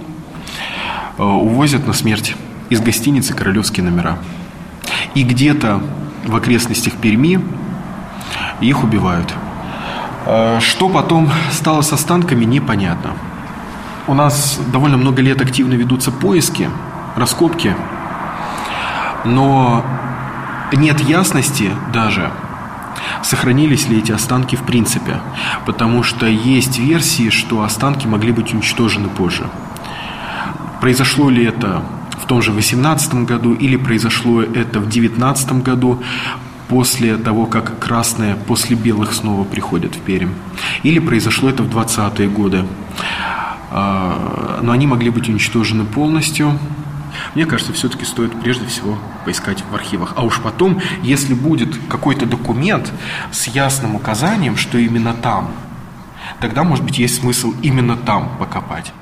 э, 1.18 1.22
увозят 1.22 1.86
на 1.86 1.92
смерть 1.92 2.34
из 2.68 2.80
гостиницы 2.80 3.32
«Королевские 3.32 3.84
номера». 3.88 4.18
И 5.14 5.22
где-то 5.22 5.84
в 6.24 6.34
окрестностях 6.34 6.94
Перми 6.94 7.40
их 8.60 8.82
убивают. 8.82 9.32
Э, 10.24 10.58
что 10.60 10.88
потом 10.88 11.30
стало 11.52 11.82
с 11.82 11.92
останками, 11.92 12.44
непонятно. 12.44 13.14
У 14.08 14.14
нас 14.14 14.60
довольно 14.72 14.96
много 14.96 15.20
лет 15.20 15.40
активно 15.40 15.74
ведутся 15.74 16.12
поиски, 16.12 16.70
раскопки, 17.16 17.74
но 19.24 19.84
нет 20.72 21.00
ясности 21.00 21.72
даже, 21.92 22.30
сохранились 23.24 23.88
ли 23.88 23.98
эти 23.98 24.12
останки 24.12 24.54
в 24.54 24.62
принципе, 24.62 25.18
потому 25.64 26.04
что 26.04 26.26
есть 26.26 26.78
версии, 26.78 27.30
что 27.30 27.62
останки 27.62 28.06
могли 28.06 28.30
быть 28.30 28.54
уничтожены 28.54 29.08
позже. 29.08 29.48
Произошло 30.80 31.28
ли 31.28 31.44
это 31.44 31.82
в 32.22 32.26
том 32.26 32.42
же 32.42 32.52
18 32.52 33.26
году 33.26 33.54
или 33.54 33.76
произошло 33.76 34.40
это 34.40 34.78
в 34.78 34.88
19 34.88 35.64
году, 35.64 36.00
после 36.68 37.16
того, 37.16 37.46
как 37.46 37.78
красные 37.78 38.34
после 38.34 38.76
белых 38.76 39.12
снова 39.12 39.44
приходят 39.44 39.94
в 39.94 40.00
Пермь. 40.00 40.32
Или 40.82 40.98
произошло 40.98 41.48
это 41.48 41.62
в 41.62 41.68
20-е 41.68 42.28
годы. 42.28 42.64
А, 43.76 44.60
но 44.62 44.72
они 44.72 44.86
могли 44.86 45.10
быть 45.10 45.28
уничтожены 45.28 45.84
полностью. 45.84 46.58
Мне 47.34 47.44
кажется, 47.44 47.74
все-таки 47.74 48.06
стоит 48.06 48.32
прежде 48.40 48.64
всего 48.66 48.96
поискать 49.26 49.62
в 49.70 49.74
архивах. 49.74 50.14
А 50.16 50.24
уж 50.24 50.40
потом, 50.40 50.80
если 51.02 51.34
будет 51.34 51.76
какой-то 51.88 52.24
документ 52.24 52.90
с 53.32 53.48
ясным 53.48 53.94
указанием, 53.94 54.56
что 54.56 54.78
именно 54.78 55.12
там, 55.12 55.50
тогда, 56.40 56.64
может 56.64 56.86
быть, 56.86 56.98
есть 56.98 57.20
смысл 57.20 57.52
именно 57.62 57.98
там 57.98 58.30
покопать. 58.38 58.94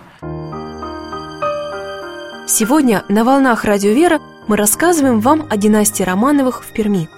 Сегодня 2.49 3.05
на 3.09 3.23
«Волнах 3.23 3.65
Радио 3.65 3.93
Вера» 3.93 4.21
мы 4.49 4.57
рассказываем 4.57 5.21
вам 5.21 5.47
о 5.49 5.57
династии 5.57 6.03
Романовых 6.03 6.65
в 6.65 6.73
Перми. 6.73 7.09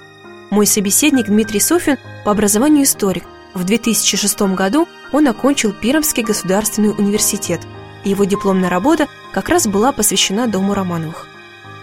Мой 0.50 0.66
собеседник 0.66 1.26
Дмитрий 1.26 1.60
Софин 1.60 1.96
по 2.24 2.32
образованию 2.32 2.84
историк. 2.84 3.24
В 3.56 3.64
2006 3.64 4.42
году 4.54 4.86
он 5.12 5.26
окончил 5.28 5.72
Пермский 5.72 6.22
государственный 6.22 6.90
университет, 6.90 7.62
и 8.04 8.10
его 8.10 8.24
дипломная 8.24 8.68
работа 8.68 9.08
как 9.32 9.48
раз 9.48 9.66
была 9.66 9.92
посвящена 9.92 10.46
Дому 10.46 10.74
Романовых. 10.74 11.26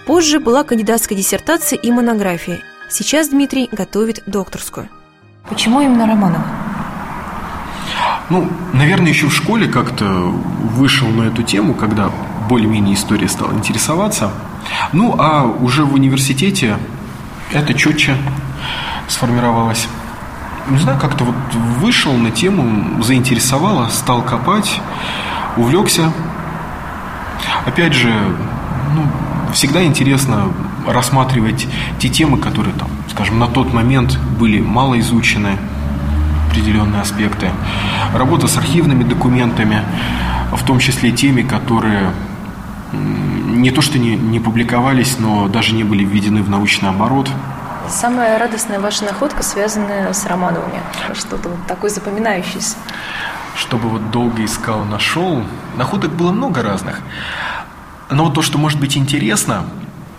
Позже 0.05 0.39
была 0.39 0.63
кандидатская 0.63 1.17
диссертация 1.17 1.79
и 1.79 1.89
монография. 1.89 2.59
Сейчас 2.91 3.29
Дмитрий 3.29 3.69
готовит 3.71 4.21
докторскую. 4.27 4.87
Почему 5.49 5.81
именно 5.81 6.05
Романов? 6.05 6.43
Ну, 8.29 8.47
наверное, 8.73 9.09
еще 9.09 9.25
в 9.25 9.33
школе 9.33 9.67
как-то 9.67 10.05
вышел 10.05 11.07
на 11.07 11.23
эту 11.23 11.41
тему, 11.41 11.73
когда 11.73 12.11
более-менее 12.49 12.93
история 12.93 13.27
стала 13.27 13.51
интересоваться. 13.51 14.29
Ну, 14.91 15.15
а 15.17 15.45
уже 15.45 15.85
в 15.85 15.95
университете 15.95 16.77
это 17.51 17.73
четче 17.73 18.15
сформировалось. 19.07 19.87
Не 20.69 20.77
знаю, 20.77 20.97
как-то 20.99 21.25
вот 21.25 21.35
вышел 21.81 22.13
на 22.13 22.31
тему, 22.31 23.03
заинтересовало, 23.03 23.89
стал 23.89 24.21
копать, 24.21 24.79
увлекся. 25.57 26.11
Опять 27.65 27.93
же, 27.93 28.13
ну, 28.95 29.05
всегда 29.53 29.83
интересно 29.83 30.53
рассматривать 30.87 31.67
те 31.99 32.09
темы, 32.09 32.37
которые 32.37 32.73
там, 32.75 32.87
скажем, 33.11 33.39
на 33.39 33.47
тот 33.47 33.73
момент 33.73 34.17
были 34.39 34.61
мало 34.61 34.99
изучены, 34.99 35.57
определенные 36.49 37.01
аспекты. 37.01 37.49
Работа 38.13 38.47
с 38.47 38.57
архивными 38.57 39.03
документами, 39.03 39.81
в 40.55 40.63
том 40.63 40.79
числе 40.79 41.11
теми, 41.11 41.41
которые 41.41 42.11
не 42.93 43.71
то 43.71 43.81
что 43.81 43.97
не, 43.97 44.15
не 44.15 44.39
публиковались, 44.39 45.17
но 45.19 45.47
даже 45.47 45.73
не 45.73 45.83
были 45.83 46.03
введены 46.03 46.41
в 46.43 46.49
научный 46.49 46.89
оборот. 46.89 47.29
Самая 47.89 48.39
радостная 48.39 48.79
ваша 48.79 49.03
находка 49.05 49.43
связана 49.43 50.13
с 50.13 50.25
Романовыми. 50.25 50.81
Что-то 51.13 51.49
вот 51.49 51.67
такое 51.67 51.89
запоминающееся. 51.89 52.77
Чтобы 53.55 53.89
вот 53.89 54.11
долго 54.11 54.43
искал, 54.45 54.83
нашел. 54.85 55.43
Находок 55.75 56.11
было 56.13 56.31
много 56.31 56.63
разных. 56.63 57.01
Но 58.09 58.29
то, 58.29 58.41
что 58.41 58.57
может 58.57 58.79
быть 58.79 58.97
интересно, 58.97 59.65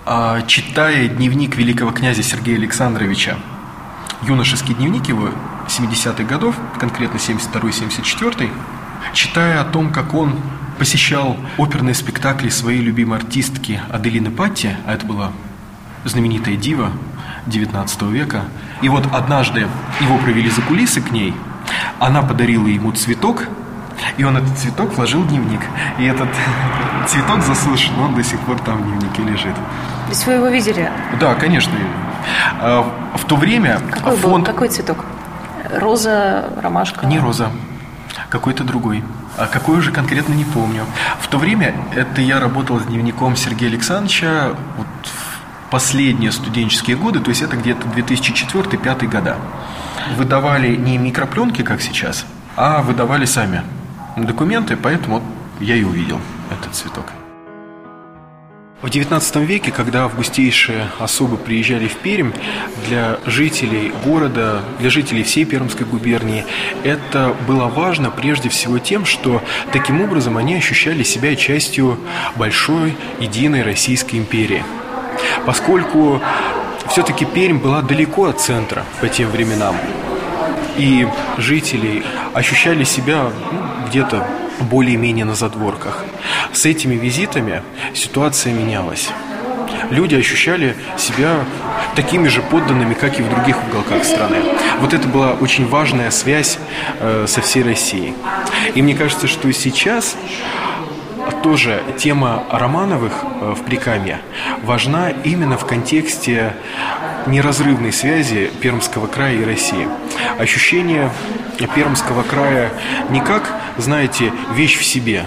а, 0.07 0.43
читая 0.43 1.09
дневник 1.09 1.57
великого 1.57 1.91
князя 1.91 2.23
Сергея 2.23 2.57
Александровича, 2.57 3.37
юношеский 4.23 4.75
дневник 4.75 5.09
его 5.09 5.31
70-х 5.67 6.25
годов, 6.25 6.57
конкретно 6.79 7.17
72-74, 7.19 8.51
читая 9.13 9.61
о 9.61 9.65
том, 9.65 9.93
как 9.93 10.15
он 10.15 10.39
посещал 10.79 11.37
оперные 11.57 11.95
спектакли 11.95 12.49
своей 12.49 12.81
любимой 12.81 13.19
артистки 13.19 13.81
Аделины 13.91 14.31
Патти, 14.31 14.77
а 14.87 14.95
это 14.95 15.07
была 15.07 15.33
знаменитая 16.05 16.57
дива 16.57 16.91
19 17.47 18.03
века, 18.03 18.43
и 18.83 18.89
вот 18.89 19.05
однажды 19.13 19.69
его 20.01 20.19
провели 20.19 20.51
за 20.51 20.63
кулисы 20.63 21.01
к 21.01 21.11
ней, 21.11 21.35
она 21.99 22.23
подарила 22.23 22.67
ему 22.67 22.93
цветок, 22.93 23.45
и 24.17 24.25
он 24.25 24.37
этот 24.37 24.59
цветок 24.59 24.95
вложил 24.95 25.23
в 25.23 25.29
дневник. 25.29 25.61
И 25.99 26.05
этот 26.05 26.29
цветок 27.09 27.43
засушен, 27.43 27.99
он 27.99 28.15
до 28.15 28.23
сих 28.25 28.39
пор 28.41 28.59
там 28.59 28.79
в 28.79 28.85
дневнике 28.85 29.23
лежит. 29.23 29.55
То 29.55 30.11
есть 30.11 30.27
вы 30.27 30.35
его 30.35 30.49
видели? 30.49 30.91
Да, 31.21 31.35
конечно. 31.35 31.73
А, 32.61 32.83
в 33.15 33.25
то 33.25 33.37
время 33.37 33.81
Какой 33.91 34.17
фонд... 34.17 34.47
был? 34.47 34.53
Какой 34.53 34.69
цветок? 34.69 35.05
Роза, 35.73 36.51
ромашка? 36.61 37.07
Не 37.07 37.19
роза, 37.19 37.51
какой-то 38.29 38.65
другой. 38.65 39.03
А 39.37 39.47
какой 39.47 39.79
уже 39.79 39.91
конкретно 39.91 40.35
не 40.35 40.45
помню. 40.45 40.85
В 41.21 41.27
то 41.29 41.39
время 41.39 41.75
это 41.95 42.21
я 42.21 42.39
работал 42.39 42.79
с 42.79 42.85
дневником 42.85 43.37
Сергея 43.37 43.71
Александровича 43.71 44.51
вот 44.77 44.87
в 45.03 45.24
последние 45.71 46.33
студенческие 46.33 46.97
годы, 46.97 47.21
то 47.21 47.31
есть 47.31 47.43
это 47.43 47.57
где-то 47.57 47.87
2004-2005 47.89 49.07
года. 49.07 49.37
Выдавали 50.17 50.77
не 50.77 50.99
микропленки, 50.99 51.63
как 51.63 51.81
сейчас, 51.81 52.27
а 52.57 52.83
выдавали 52.83 53.25
сами 53.25 53.63
документы, 54.17 54.77
поэтому 54.77 55.23
я 55.61 55.77
и 55.77 55.85
увидел 55.85 56.21
этот 56.51 56.75
цветок. 56.75 57.07
В 58.85 58.89
XIX 58.89 59.47
веке, 59.47 59.73
когда 59.73 60.05
августейшие 60.05 60.89
особы 60.99 61.39
приезжали 61.39 61.89
в 61.89 61.97
Пермь, 61.97 62.33
для 62.87 63.19
жителей 63.25 63.91
города, 64.05 64.63
для 64.79 64.91
жителей 64.91 65.23
всей 65.23 65.47
Пермской 65.47 65.87
губернии, 65.87 66.45
это 66.83 67.35
было 67.49 67.67
важно 67.67 68.11
прежде 68.11 68.51
всего 68.51 68.79
тем, 68.79 69.07
что 69.07 69.43
таким 69.73 70.03
образом 70.03 70.37
они 70.37 70.55
ощущали 70.57 71.03
себя 71.03 71.35
частью 71.35 71.99
большой 72.37 72.95
единой 73.21 73.63
Российской 73.63 74.17
империи. 74.17 74.63
Поскольку 75.47 76.21
все-таки 76.89 77.25
Пермь 77.25 77.59
была 77.59 77.83
далеко 77.83 78.27
от 78.27 78.41
центра 78.41 78.85
по 79.01 79.09
тем 79.09 79.31
временам, 79.31 79.77
и 80.77 81.07
жители 81.39 82.03
ощущали 82.33 82.85
себя 82.85 83.31
ну, 83.53 83.89
где-то 83.89 84.27
более-менее 84.61 85.25
на 85.25 85.35
задворках. 85.35 86.05
С 86.53 86.67
этими 86.67 86.95
визитами 86.95 87.63
ситуация 87.95 88.53
менялась. 88.53 89.11
Люди 89.91 90.15
ощущали 90.15 90.77
себя 90.97 91.45
такими 91.95 92.29
же 92.29 92.43
подданными, 92.43 92.95
как 92.95 93.21
и 93.21 93.23
в 93.23 93.29
других 93.29 93.57
уголках 93.69 94.05
страны. 94.05 94.39
Вот 94.81 94.95
это 94.95 95.07
была 95.09 95.33
очень 95.33 95.69
важная 95.69 96.11
связь 96.11 96.59
э, 97.01 97.27
со 97.29 97.41
всей 97.41 97.63
Россией. 97.63 98.15
И 98.75 98.83
мне 98.83 98.95
кажется, 98.95 99.27
что 99.27 99.53
сейчас 99.53 100.17
тоже 101.43 101.83
тема 101.99 102.45
Романовых 102.51 103.13
э, 103.23 103.55
в 103.57 103.65
Прикамье 103.65 104.21
важна 104.63 105.11
именно 105.11 105.57
в 105.57 105.67
контексте 105.67 106.55
неразрывной 107.27 107.93
связи 107.93 108.51
Пермского 108.61 109.07
края 109.07 109.35
и 109.35 109.45
России. 109.45 109.89
Ощущение 110.39 111.11
Пермского 111.75 112.23
края 112.23 112.71
не 113.11 113.21
как, 113.21 113.51
знаете, 113.79 114.33
вещь 114.55 114.79
в 114.79 114.85
себе, 114.85 115.25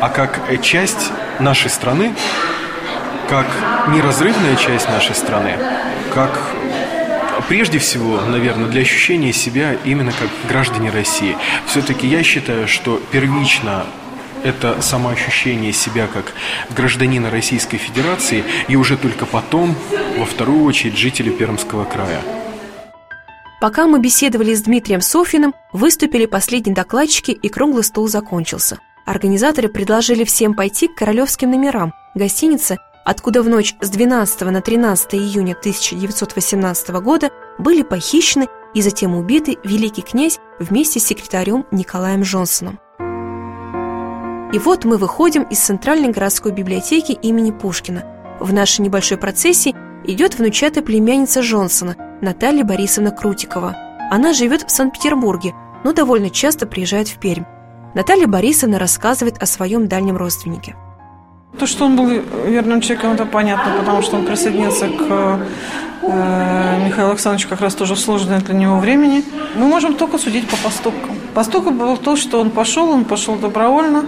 а 0.00 0.08
как 0.08 0.40
часть 0.62 1.10
нашей 1.38 1.70
страны, 1.70 2.12
как 3.28 3.46
неразрывная 3.88 4.56
часть 4.56 4.88
нашей 4.88 5.14
страны, 5.14 5.56
как 6.14 6.30
прежде 7.48 7.78
всего, 7.78 8.20
наверное, 8.20 8.68
для 8.68 8.82
ощущения 8.82 9.32
себя 9.32 9.76
именно 9.84 10.12
как 10.12 10.28
граждане 10.48 10.90
России. 10.90 11.36
Все-таки 11.66 12.06
я 12.06 12.22
считаю, 12.22 12.68
что 12.68 13.00
первично 13.10 13.86
это 14.44 14.80
самоощущение 14.82 15.72
себя 15.72 16.06
как 16.06 16.32
гражданина 16.70 17.30
Российской 17.30 17.76
Федерации 17.76 18.44
и 18.68 18.76
уже 18.76 18.96
только 18.96 19.26
потом, 19.26 19.74
во 20.18 20.26
вторую 20.26 20.64
очередь, 20.64 20.96
жители 20.96 21.30
Пермского 21.30 21.84
края. 21.84 22.20
Пока 23.60 23.86
мы 23.86 24.00
беседовали 24.00 24.54
с 24.54 24.62
Дмитрием 24.62 25.00
Софиным, 25.00 25.54
выступили 25.72 26.26
последние 26.26 26.74
докладчики 26.74 27.30
и 27.30 27.48
круглый 27.48 27.84
стол 27.84 28.08
закончился. 28.08 28.78
Организаторы 29.06 29.68
предложили 29.68 30.24
всем 30.24 30.54
пойти 30.54 30.88
к 30.88 30.96
королевским 30.96 31.50
номерам, 31.50 31.92
гостинице, 32.14 32.78
откуда 33.04 33.42
в 33.42 33.48
ночь 33.48 33.74
с 33.80 33.88
12 33.88 34.40
на 34.42 34.60
13 34.60 35.14
июня 35.14 35.52
1918 35.52 36.90
года 36.90 37.30
были 37.58 37.82
похищены 37.82 38.48
и 38.74 38.82
затем 38.82 39.14
убиты 39.14 39.58
великий 39.64 40.02
князь 40.02 40.38
вместе 40.58 40.98
с 40.98 41.06
секретарем 41.06 41.64
Николаем 41.70 42.22
Джонсоном. 42.22 42.80
И 44.52 44.58
вот 44.58 44.84
мы 44.84 44.98
выходим 44.98 45.44
из 45.44 45.60
Центральной 45.60 46.10
городской 46.10 46.52
библиотеки 46.52 47.12
имени 47.12 47.50
Пушкина. 47.50 48.04
В 48.38 48.52
нашей 48.52 48.82
небольшой 48.82 49.16
процессии 49.16 49.74
идет 50.04 50.38
внучатая 50.38 50.84
племянница 50.84 51.40
Джонсона, 51.40 51.96
Наталья 52.20 52.62
Борисовна 52.62 53.12
Крутикова. 53.12 53.74
Она 54.10 54.34
живет 54.34 54.64
в 54.68 54.70
Санкт-Петербурге, 54.70 55.54
но 55.84 55.94
довольно 55.94 56.28
часто 56.28 56.66
приезжает 56.66 57.08
в 57.08 57.18
Пермь. 57.18 57.44
Наталья 57.94 58.26
Борисовна 58.26 58.78
рассказывает 58.78 59.42
о 59.42 59.46
своем 59.46 59.88
дальнем 59.88 60.18
родственнике. 60.18 60.76
То, 61.58 61.66
что 61.66 61.86
он 61.86 61.96
был 61.96 62.10
верным 62.46 62.82
человеком, 62.82 63.12
это 63.12 63.24
понятно, 63.24 63.78
потому 63.78 64.02
что 64.02 64.16
он 64.16 64.26
присоединился 64.26 64.88
к 64.88 65.40
э, 66.02 66.86
Михаилу 66.86 67.10
Александровичу 67.10 67.48
как 67.48 67.60
раз 67.60 67.74
тоже 67.74 67.94
в 67.94 67.98
сложное 67.98 68.40
для 68.40 68.54
него 68.54 68.78
времени. 68.78 69.24
Мы 69.54 69.66
можем 69.66 69.94
только 69.94 70.18
судить 70.18 70.48
по 70.48 70.56
поступкам. 70.56 71.16
Поступок 71.34 71.74
был 71.74 71.96
то, 71.96 72.16
что 72.16 72.40
он 72.40 72.50
пошел, 72.50 72.90
он 72.90 73.04
пошел 73.04 73.36
добровольно, 73.36 74.04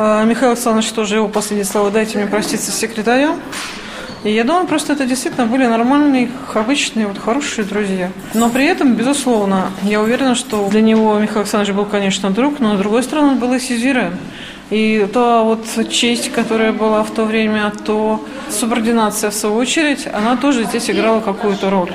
а, 0.00 0.24
Михаил 0.24 0.52
Александрович 0.52 0.92
тоже 0.92 1.16
его 1.16 1.26
последние 1.26 1.64
слова 1.64 1.90
«дайте 1.90 2.18
мне 2.18 2.28
проститься 2.28 2.70
с 2.70 2.74
секретарем». 2.76 3.34
И 4.22 4.32
я 4.32 4.44
думаю, 4.44 4.66
просто 4.66 4.92
это 4.92 5.06
действительно 5.06 5.46
были 5.46 5.66
нормальные, 5.66 6.30
обычные, 6.54 7.06
вот 7.06 7.18
хорошие 7.18 7.64
друзья. 7.64 8.10
Но 8.34 8.48
при 8.48 8.66
этом, 8.66 8.94
безусловно, 8.94 9.70
я 9.82 10.00
уверена, 10.00 10.36
что 10.36 10.68
для 10.68 10.82
него 10.82 11.18
Михаил 11.18 11.40
Александрович 11.40 11.74
был, 11.74 11.84
конечно, 11.84 12.30
друг, 12.30 12.60
но, 12.60 12.76
с 12.76 12.78
другой 12.78 13.02
стороны, 13.02 13.28
он 13.32 13.38
был 13.38 13.52
и. 13.54 14.12
И 14.70 15.08
та 15.12 15.42
вот 15.42 15.64
честь, 15.90 16.30
которая 16.30 16.72
была 16.72 17.02
в 17.02 17.10
то 17.10 17.24
время, 17.24 17.72
то 17.86 18.22
субординация, 18.50 19.30
в 19.30 19.34
свою 19.34 19.56
очередь, 19.56 20.06
она 20.12 20.36
тоже 20.36 20.64
здесь 20.64 20.90
играла 20.90 21.20
какую-то 21.20 21.70
роль. 21.70 21.92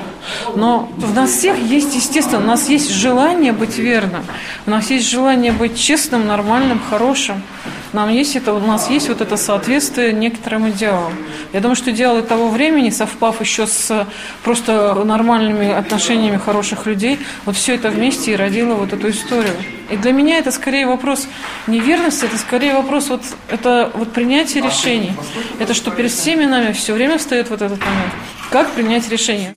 Но 0.55 0.89
в 0.97 1.13
нас 1.13 1.31
всех 1.31 1.57
есть, 1.59 1.95
естественно, 1.95 2.41
у 2.41 2.47
нас 2.47 2.69
есть 2.69 2.89
желание 2.89 3.51
быть 3.51 3.77
верным, 3.77 4.23
у 4.65 4.71
нас 4.71 4.89
есть 4.89 5.07
желание 5.07 5.51
быть 5.51 5.77
честным, 5.77 6.25
нормальным, 6.25 6.81
хорошим. 6.89 7.43
Нам 7.93 8.09
есть 8.09 8.35
это, 8.35 8.53
у 8.53 8.59
нас 8.59 8.89
есть 8.89 9.09
вот 9.09 9.21
это 9.21 9.37
соответствие 9.37 10.13
некоторым 10.13 10.69
идеалам. 10.69 11.13
Я 11.53 11.59
думаю, 11.59 11.75
что 11.75 11.91
идеалы 11.91 12.21
того 12.21 12.49
времени, 12.49 12.89
совпав 12.89 13.39
еще 13.41 13.67
с 13.67 14.07
просто 14.43 14.95
нормальными 15.03 15.69
отношениями 15.71 16.37
хороших 16.37 16.85
людей, 16.85 17.19
вот 17.45 17.55
все 17.55 17.75
это 17.75 17.89
вместе 17.89 18.33
и 18.33 18.35
родило 18.35 18.73
вот 18.75 18.93
эту 18.93 19.09
историю. 19.09 19.55
И 19.89 19.97
для 19.97 20.11
меня 20.11 20.37
это 20.39 20.51
скорее 20.51 20.87
вопрос 20.87 21.27
неверности, 21.67 22.25
это 22.25 22.37
скорее 22.37 22.73
вопрос 22.73 23.09
вот, 23.09 23.21
это 23.49 23.91
вот 23.93 24.11
принятия 24.11 24.61
решений. 24.61 25.13
Это 25.59 25.73
что 25.73 25.91
перед 25.91 26.11
всеми 26.11 26.45
нами 26.45 26.71
все 26.73 26.93
время 26.93 27.17
встает 27.17 27.49
вот 27.49 27.61
этот 27.61 27.79
момент. 27.79 28.13
Как 28.49 28.71
принять 28.71 29.09
решение? 29.09 29.55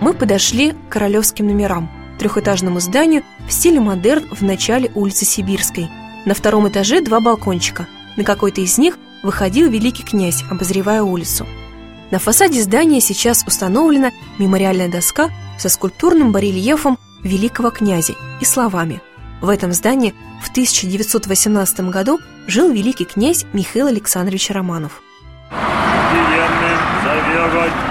Мы 0.00 0.14
подошли 0.14 0.72
к 0.72 0.92
королевским 0.92 1.48
номерам, 1.48 1.90
трехэтажному 2.18 2.80
зданию 2.80 3.22
в 3.46 3.52
стиле 3.52 3.80
модерн 3.80 4.24
в 4.30 4.42
начале 4.42 4.90
улицы 4.94 5.24
Сибирской. 5.24 5.88
На 6.26 6.34
втором 6.34 6.68
этаже 6.68 7.00
два 7.00 7.20
балкончика. 7.20 7.86
На 8.16 8.24
какой-то 8.24 8.60
из 8.60 8.76
них 8.78 8.98
выходил 9.22 9.70
великий 9.70 10.02
князь, 10.02 10.42
обозревая 10.50 11.02
улицу. 11.02 11.46
На 12.10 12.18
фасаде 12.18 12.62
здания 12.62 13.00
сейчас 13.00 13.44
установлена 13.46 14.12
мемориальная 14.38 14.88
доска 14.88 15.30
со 15.58 15.68
скульптурным 15.68 16.32
барельефом 16.32 16.98
великого 17.22 17.70
князя 17.70 18.14
и 18.40 18.44
словами 18.44 19.00
«В 19.40 19.48
этом 19.48 19.72
здании 19.72 20.14
в 20.42 20.50
1918 20.50 21.80
году 21.90 22.18
жил 22.46 22.70
великий 22.70 23.04
князь 23.04 23.44
Михаил 23.52 23.86
Александрович 23.86 24.50
Романов». 24.50 25.02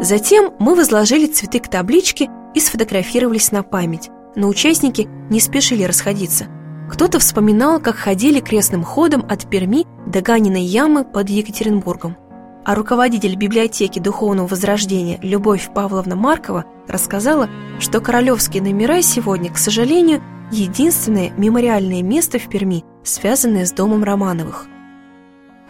Затем 0.00 0.52
мы 0.58 0.74
возложили 0.74 1.26
цветы 1.26 1.60
к 1.60 1.68
табличке 1.68 2.28
и 2.54 2.60
сфотографировались 2.60 3.52
на 3.52 3.62
память, 3.62 4.10
но 4.34 4.48
участники 4.48 5.08
не 5.30 5.40
спешили 5.40 5.84
расходиться. 5.84 6.46
Кто-то 6.90 7.18
вспоминал, 7.18 7.80
как 7.80 7.96
ходили 7.96 8.40
крестным 8.40 8.82
ходом 8.84 9.24
от 9.28 9.48
Перми 9.48 9.86
до 10.06 10.20
Ганиной 10.20 10.62
ямы 10.62 11.04
под 11.04 11.30
Екатеринбургом. 11.30 12.16
А 12.64 12.76
руководитель 12.76 13.34
библиотеки 13.34 13.98
Духовного 13.98 14.46
Возрождения 14.46 15.18
Любовь 15.20 15.70
Павловна 15.74 16.14
Маркова 16.14 16.64
рассказала, 16.86 17.48
что 17.80 18.00
королевские 18.00 18.62
номера 18.62 19.02
сегодня, 19.02 19.52
к 19.52 19.58
сожалению, 19.58 20.22
единственное 20.52 21.30
мемориальное 21.36 22.02
место 22.02 22.38
в 22.38 22.48
Перми, 22.48 22.84
связанное 23.02 23.66
с 23.66 23.72
домом 23.72 24.04
Романовых. 24.04 24.66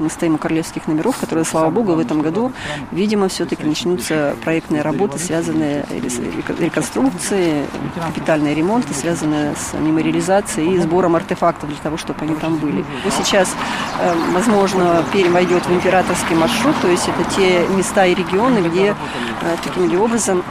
Мы 0.02 0.10
стоим 0.10 0.34
у 0.34 0.38
королевских 0.38 0.88
номеров, 0.88 1.16
которые, 1.18 1.44
слава 1.44 1.70
богу, 1.70 1.92
в 1.92 2.00
этом 2.00 2.22
году, 2.22 2.50
видимо, 2.90 3.28
все-таки 3.28 3.62
начнутся 3.62 4.34
проектные 4.42 4.82
работы, 4.82 5.16
связанные 5.20 5.86
с 6.08 6.18
реконструкцией, 6.58 7.66
капитальные 7.94 8.56
ремонты, 8.56 8.94
связанные 8.94 9.54
с 9.54 9.74
мемориализацией 9.74 10.74
и 10.74 10.78
сбором 10.80 11.14
артефактов 11.14 11.68
для 11.68 11.78
того, 11.78 11.98
чтобы 11.98 12.18
они 12.22 12.34
там 12.34 12.56
были. 12.56 12.84
Сейчас, 13.16 13.54
э, 14.00 14.12
возможно, 14.34 15.04
Пермь 15.12 15.30
войдет 15.32 15.64
в 15.66 15.72
императорский 15.72 16.34
маршрут, 16.34 16.74
то 16.82 16.88
есть 16.88 17.08
это 17.08 17.22
те 17.36 17.64
места 17.68 18.04
и 18.04 18.14
регионы, 18.14 18.58
где 18.58 18.96
э, 19.42 19.56
таким 19.62 19.84
или 19.84 19.94
образом 19.94 20.42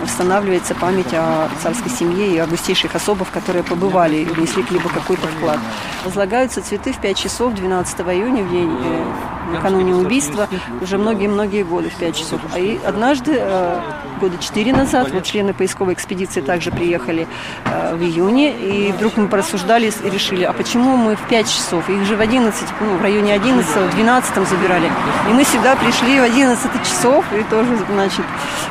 восстанавливается 0.00 0.74
память 0.74 1.12
о 1.12 1.48
царской 1.62 1.90
семье 1.90 2.34
и 2.34 2.38
о 2.38 2.46
густейших 2.46 2.94
особах, 2.94 3.30
которые 3.30 3.64
побывали 3.64 4.18
и 4.18 4.24
внесли 4.24 4.64
либо 4.70 4.88
какой-то 4.88 5.26
вклад. 5.26 5.58
Возлагаются 6.04 6.62
цветы 6.62 6.92
в 6.92 7.00
5 7.00 7.16
часов 7.16 7.54
12 7.54 8.00
июня, 8.00 8.44
в 8.44 8.50
день 8.50 8.59
э, 8.68 9.04
накануне 9.52 9.94
убийства, 9.94 10.48
уже 10.80 10.98
многие-многие 10.98 11.62
годы, 11.62 11.90
в 11.90 11.94
5 11.94 12.16
часов. 12.16 12.40
А 12.52 12.58
и 12.58 12.78
однажды, 12.84 13.36
э, 13.38 13.80
года 14.20 14.36
4 14.38 14.72
назад, 14.72 15.10
вот 15.12 15.24
члены 15.24 15.52
поисковой 15.54 15.94
экспедиции 15.94 16.40
также 16.40 16.70
приехали 16.70 17.26
э, 17.64 17.94
в 17.94 18.02
июне, 18.02 18.52
и 18.52 18.92
вдруг 18.92 19.16
мы 19.16 19.28
порассуждали 19.28 19.92
и 20.04 20.10
решили, 20.10 20.44
а 20.44 20.52
почему 20.52 20.96
мы 20.96 21.16
в 21.16 21.28
5 21.28 21.46
часов? 21.48 21.88
Их 21.88 22.04
же 22.04 22.16
в 22.16 22.20
11, 22.20 22.64
ну, 22.80 22.96
в 22.96 23.02
районе 23.02 23.34
11, 23.34 23.76
в 23.76 23.94
12 23.94 24.48
забирали. 24.48 24.90
И 25.28 25.32
мы 25.32 25.44
сюда 25.44 25.76
пришли 25.76 26.20
в 26.20 26.22
11 26.22 26.70
часов 26.84 27.24
и 27.32 27.42
тоже, 27.44 27.76
значит, 27.92 28.24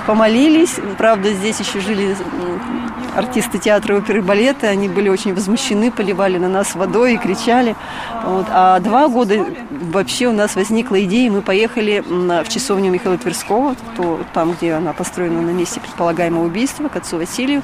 помолились. 0.05 0.75
Правда, 0.97 1.31
здесь 1.33 1.59
еще 1.59 1.79
жили 1.79 2.15
артисты 3.15 3.57
театра 3.57 3.95
оперы 3.95 4.19
и 4.19 4.21
балета, 4.21 4.67
они 4.67 4.87
были 4.87 5.09
очень 5.09 5.33
возмущены, 5.33 5.91
поливали 5.91 6.37
на 6.37 6.49
нас 6.49 6.75
водой 6.75 7.15
и 7.15 7.17
кричали. 7.17 7.75
Вот. 8.25 8.45
А 8.49 8.79
два 8.79 9.07
года 9.07 9.45
вообще 9.69 10.27
у 10.27 10.33
нас 10.33 10.55
возникла 10.55 11.03
идея, 11.03 11.31
мы 11.31 11.41
поехали 11.41 12.03
в 12.07 12.47
часовню 12.49 12.91
Михаила 12.91 13.17
Тверского, 13.17 13.75
то, 13.95 14.19
там, 14.33 14.53
где 14.53 14.73
она 14.73 14.93
построена 14.93 15.41
на 15.41 15.51
месте 15.51 15.79
предполагаемого 15.79 16.45
убийства, 16.45 16.87
к 16.87 16.95
отцу 16.95 17.17
Василию. 17.17 17.61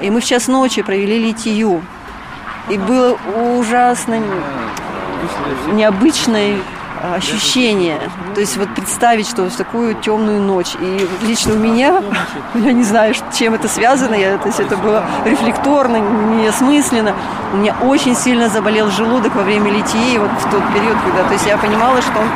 И 0.00 0.10
мы 0.10 0.20
в 0.20 0.24
час 0.24 0.48
ночи 0.48 0.82
провели 0.82 1.18
литию. 1.18 1.82
И 2.68 2.78
было 2.78 3.18
ужасно 3.58 4.20
необычной 5.72 6.56
ощущение. 7.12 8.00
То 8.34 8.40
есть 8.40 8.56
вот 8.56 8.74
представить, 8.74 9.28
что 9.28 9.48
в 9.48 9.56
такую 9.56 9.94
темную 9.94 10.40
ночь. 10.40 10.74
И 10.80 11.08
лично 11.22 11.54
у 11.54 11.58
меня, 11.58 12.02
я 12.54 12.72
не 12.72 12.84
знаю, 12.84 13.14
чем 13.36 13.54
это 13.54 13.68
связано, 13.68 14.14
я, 14.14 14.38
то 14.38 14.48
есть 14.48 14.60
это 14.60 14.76
было 14.76 15.04
рефлекторно, 15.24 15.96
неосмысленно. 15.96 17.14
У 17.52 17.56
меня 17.58 17.76
очень 17.82 18.16
сильно 18.16 18.48
заболел 18.48 18.90
желудок 18.90 19.34
во 19.34 19.42
время 19.42 19.70
литии, 19.70 20.18
вот 20.18 20.30
в 20.30 20.50
тот 20.50 20.62
период, 20.72 20.96
когда, 21.04 21.24
то 21.24 21.32
есть 21.32 21.46
я 21.46 21.56
понимала, 21.58 22.00
что 22.00 22.18
он, 22.18 22.26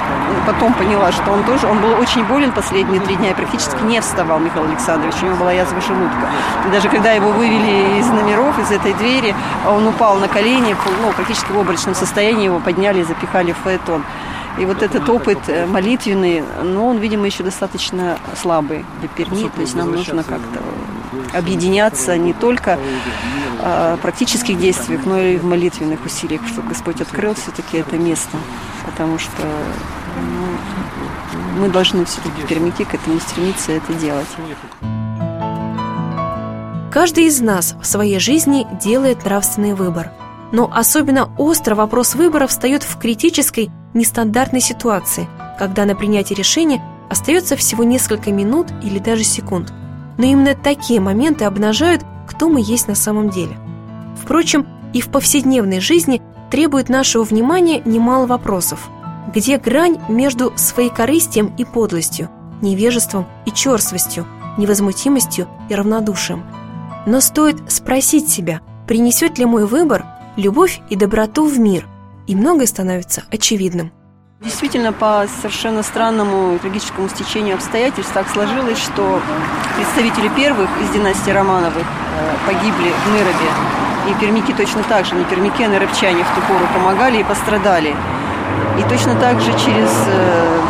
потом 0.47 0.73
поняла, 0.75 1.11
что 1.13 1.31
он 1.31 1.43
тоже, 1.45 1.67
он 1.67 1.81
был 1.81 1.93
очень 1.99 2.25
болен 2.25 2.53
последние 2.53 3.01
три 3.01 3.17
дня 3.17 3.31
и 3.31 3.35
практически 3.35 3.83
не 3.83 4.01
вставал, 4.01 4.39
Михаил 4.39 4.67
Александрович, 4.67 5.15
у 5.23 5.27
него 5.27 5.37
была 5.37 5.53
язва 5.53 5.81
желудка. 5.81 6.29
И 6.67 6.71
даже 6.71 6.89
когда 6.89 7.13
его 7.13 7.31
вывели 7.31 7.99
из 7.99 8.07
номеров, 8.07 8.59
из 8.59 8.71
этой 8.71 8.93
двери, 8.95 9.35
он 9.67 9.87
упал 9.89 10.17
на 10.17 10.29
колени, 10.29 10.77
ну, 11.03 11.13
практически 11.13 11.53
в 11.53 11.59
обрачном 11.59 11.95
состоянии, 11.95 12.45
его 12.45 12.61
подняли 12.61 13.01
и 13.01 13.05
запихали 13.05 13.53
в 13.53 13.57
фаэтон. 13.59 14.05
И 14.61 14.65
вот 14.65 14.83
этот 14.83 15.09
опыт 15.09 15.39
э, 15.49 15.67
молитвенный, 15.67 16.43
ну, 16.63 16.87
он, 16.87 16.99
видимо, 16.99 17.27
еще 17.27 17.45
достаточно 17.45 18.19
слабый 18.37 18.85
для 19.01 19.09
Перми. 19.09 19.49
То 19.49 19.61
есть 19.61 19.75
нам 19.75 19.93
нужно 19.93 20.25
как-то 20.25 20.61
объединяться 21.33 22.17
не 22.17 22.33
только 22.33 22.79
а, 23.61 23.97
в 23.97 24.01
практических 24.01 24.59
действиях, 24.59 25.05
но 25.05 25.19
и 25.19 25.37
в 25.37 25.45
молитвенных 25.45 26.05
усилиях, 26.05 26.47
чтобы 26.47 26.69
Господь 26.69 27.01
открыл 27.01 27.35
все-таки 27.35 27.79
это 27.79 27.97
место. 27.97 28.37
Потому 28.85 29.19
что 29.19 29.43
ну, 30.17 31.63
мы 31.63 31.69
должны 31.69 32.05
все-таки 32.05 32.43
пермяки 32.49 32.85
к 32.85 32.95
этому 32.95 33.21
стремиться 33.21 33.73
это 33.73 33.93
делать. 33.95 34.29
Каждый 36.93 37.25
из 37.25 37.41
нас 37.41 37.77
в 37.81 37.87
своей 37.87 38.19
жизни 38.19 38.67
делает 38.81 39.25
нравственный 39.25 39.75
выбор. 39.75 40.11
Но 40.51 40.71
особенно 40.73 41.31
остро 41.37 41.75
вопрос 41.75 42.15
выбора 42.15 42.47
встает 42.47 42.83
в 42.83 42.99
критической 42.99 43.71
нестандартной 43.95 44.61
ситуации, 44.61 45.29
когда 45.59 45.85
на 45.85 45.95
принятие 45.95 46.37
решения 46.37 46.83
остается 47.11 47.57
всего 47.57 47.85
несколько 47.85 48.31
минут 48.31 48.69
или 48.83 48.99
даже 48.99 49.25
секунд. 49.25 49.73
Но 50.19 50.27
именно 50.27 50.55
такие 50.55 51.01
моменты 51.01 51.45
обнажают, 51.45 52.05
кто 52.27 52.49
мы 52.49 52.61
есть 52.61 52.89
на 52.89 52.95
самом 52.95 53.31
деле. 53.31 53.57
Впрочем, 54.21 54.67
и 54.93 55.01
в 55.01 55.09
повседневной 55.09 55.81
жизни 55.81 56.21
требует 56.51 56.89
нашего 56.89 57.25
внимания 57.25 57.83
немало 57.85 58.27
вопросов. 58.27 58.89
Где 59.35 59.59
грань 59.59 59.99
между 60.09 60.53
своекорыстием 60.57 61.55
и 61.57 61.65
подлостью, 61.65 62.31
невежеством 62.63 63.27
и 63.47 63.53
черствостью, 63.53 64.27
невозмутимостью 64.57 65.47
и 65.69 65.75
равнодушием? 65.75 66.45
Но 67.07 67.21
стоит 67.21 67.71
спросить 67.71 68.29
себя, 68.29 68.61
принесет 68.87 69.39
ли 69.39 69.45
мой 69.45 69.67
выбор 69.67 70.05
любовь 70.37 70.81
и 70.89 70.97
доброту 70.97 71.47
в 71.47 71.59
мир– 71.59 71.87
и 72.29 72.37
многое 72.37 72.67
становится 72.67 73.25
очевидным. 73.33 73.91
Действительно, 74.41 74.93
по 74.93 75.27
совершенно 75.41 75.83
странному 75.83 76.57
трагическому 76.61 77.09
стечению 77.09 77.57
обстоятельств 77.57 78.13
так 78.13 78.29
сложилось, 78.29 78.79
что 78.79 79.21
представители 79.75 80.29
первых 80.29 80.69
из 80.81 80.91
династии 80.91 81.31
Романовых 81.33 81.83
э, 81.83 82.37
погибли 82.47 82.93
в 83.05 83.11
Ныробе. 83.11 83.51
И 84.09 84.21
пермики 84.21 84.53
точно 84.53 84.85
так 84.85 85.07
же, 85.07 85.17
не 85.17 85.25
пермики, 85.25 85.63
а 85.63 85.69
ныробчане 85.69 86.23
в 86.23 86.35
ту 86.35 86.41
пору 86.47 86.69
помогали 86.73 87.19
и 87.19 87.25
пострадали. 87.25 87.97
И 88.79 88.83
точно 88.89 89.17
так 89.17 89.41
же 89.41 89.51
через 89.53 89.91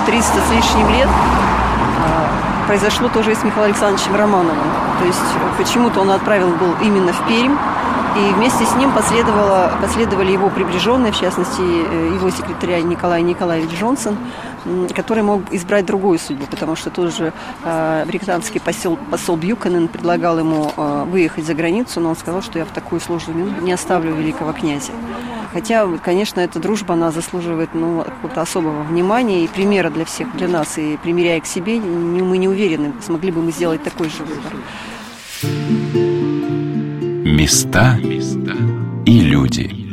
300 0.07 0.39
э, 0.39 0.41
с 0.49 0.51
лишним 0.51 0.89
лет 0.95 1.09
э, 1.09 2.67
произошло 2.69 3.09
тоже 3.09 3.33
и 3.33 3.35
с 3.35 3.45
Михаилом 3.45 3.71
Александровичем 3.73 4.17
Романовым. 4.17 4.71
То 4.99 5.05
есть 5.05 5.19
почему-то 5.59 6.01
он 6.01 6.11
отправил 6.11 6.55
был 6.55 6.75
именно 6.81 7.13
в 7.13 7.29
Пермь, 7.29 7.57
и 8.19 8.33
вместе 8.33 8.65
с 8.65 8.75
ним 8.75 8.93
последовало, 8.93 9.71
последовали 9.81 10.33
его 10.33 10.51
приближенные, 10.51 11.13
в 11.13 11.21
частности, 11.21 11.61
э, 11.61 12.15
его 12.15 12.31
секретаря 12.31 12.81
Николай 12.83 13.23
Николаевич 13.23 13.71
Джонсон. 13.79 14.17
который 14.95 15.23
мог 15.23 15.43
избрать 15.53 15.87
другую 15.87 16.19
судьбу, 16.19 16.45
потому 16.51 16.77
что 16.77 16.91
тот 16.91 17.15
же 17.15 17.33
э, 17.65 18.05
британский 18.07 18.59
посол, 18.59 18.99
посол 19.11 19.37
Бьюканен 19.37 19.89
предлагал 19.89 20.39
ему 20.39 20.73
э, 20.77 21.05
выехать 21.05 21.47
за 21.47 21.55
границу, 21.55 22.01
но 22.01 22.11
он 22.11 22.17
сказал, 22.17 22.43
что 22.43 22.59
я 22.59 22.65
в 22.65 22.71
такую 22.71 23.01
сложную 23.01 23.39
минуту 23.39 23.63
не 23.63 23.73
оставлю 23.73 24.15
великого 24.15 24.53
князя. 24.53 24.93
Хотя, 25.53 25.87
конечно, 26.05 26.41
эта 26.41 26.59
дружба, 26.59 26.95
она 26.95 27.11
заслуживает 27.11 27.71
ну, 27.73 28.03
какого-то 28.05 28.43
особого 28.43 28.83
внимания 28.83 29.45
и 29.45 29.49
примера 29.49 29.91
для 29.91 30.05
всех, 30.05 30.37
для 30.37 30.49
нас. 30.49 30.77
И 30.77 30.99
примеряя 31.03 31.41
к 31.41 31.47
себе, 31.47 31.81
мы 31.81 32.37
не 32.37 32.49
уверены, 32.49 32.93
смогли 33.01 33.31
бы 33.31 33.41
мы 33.41 33.53
сделать 33.53 33.83
такой 33.83 34.11
же 34.11 34.25
выбор. 34.25 35.78
Места 37.39 37.97
и 39.07 39.21
люди. 39.21 39.88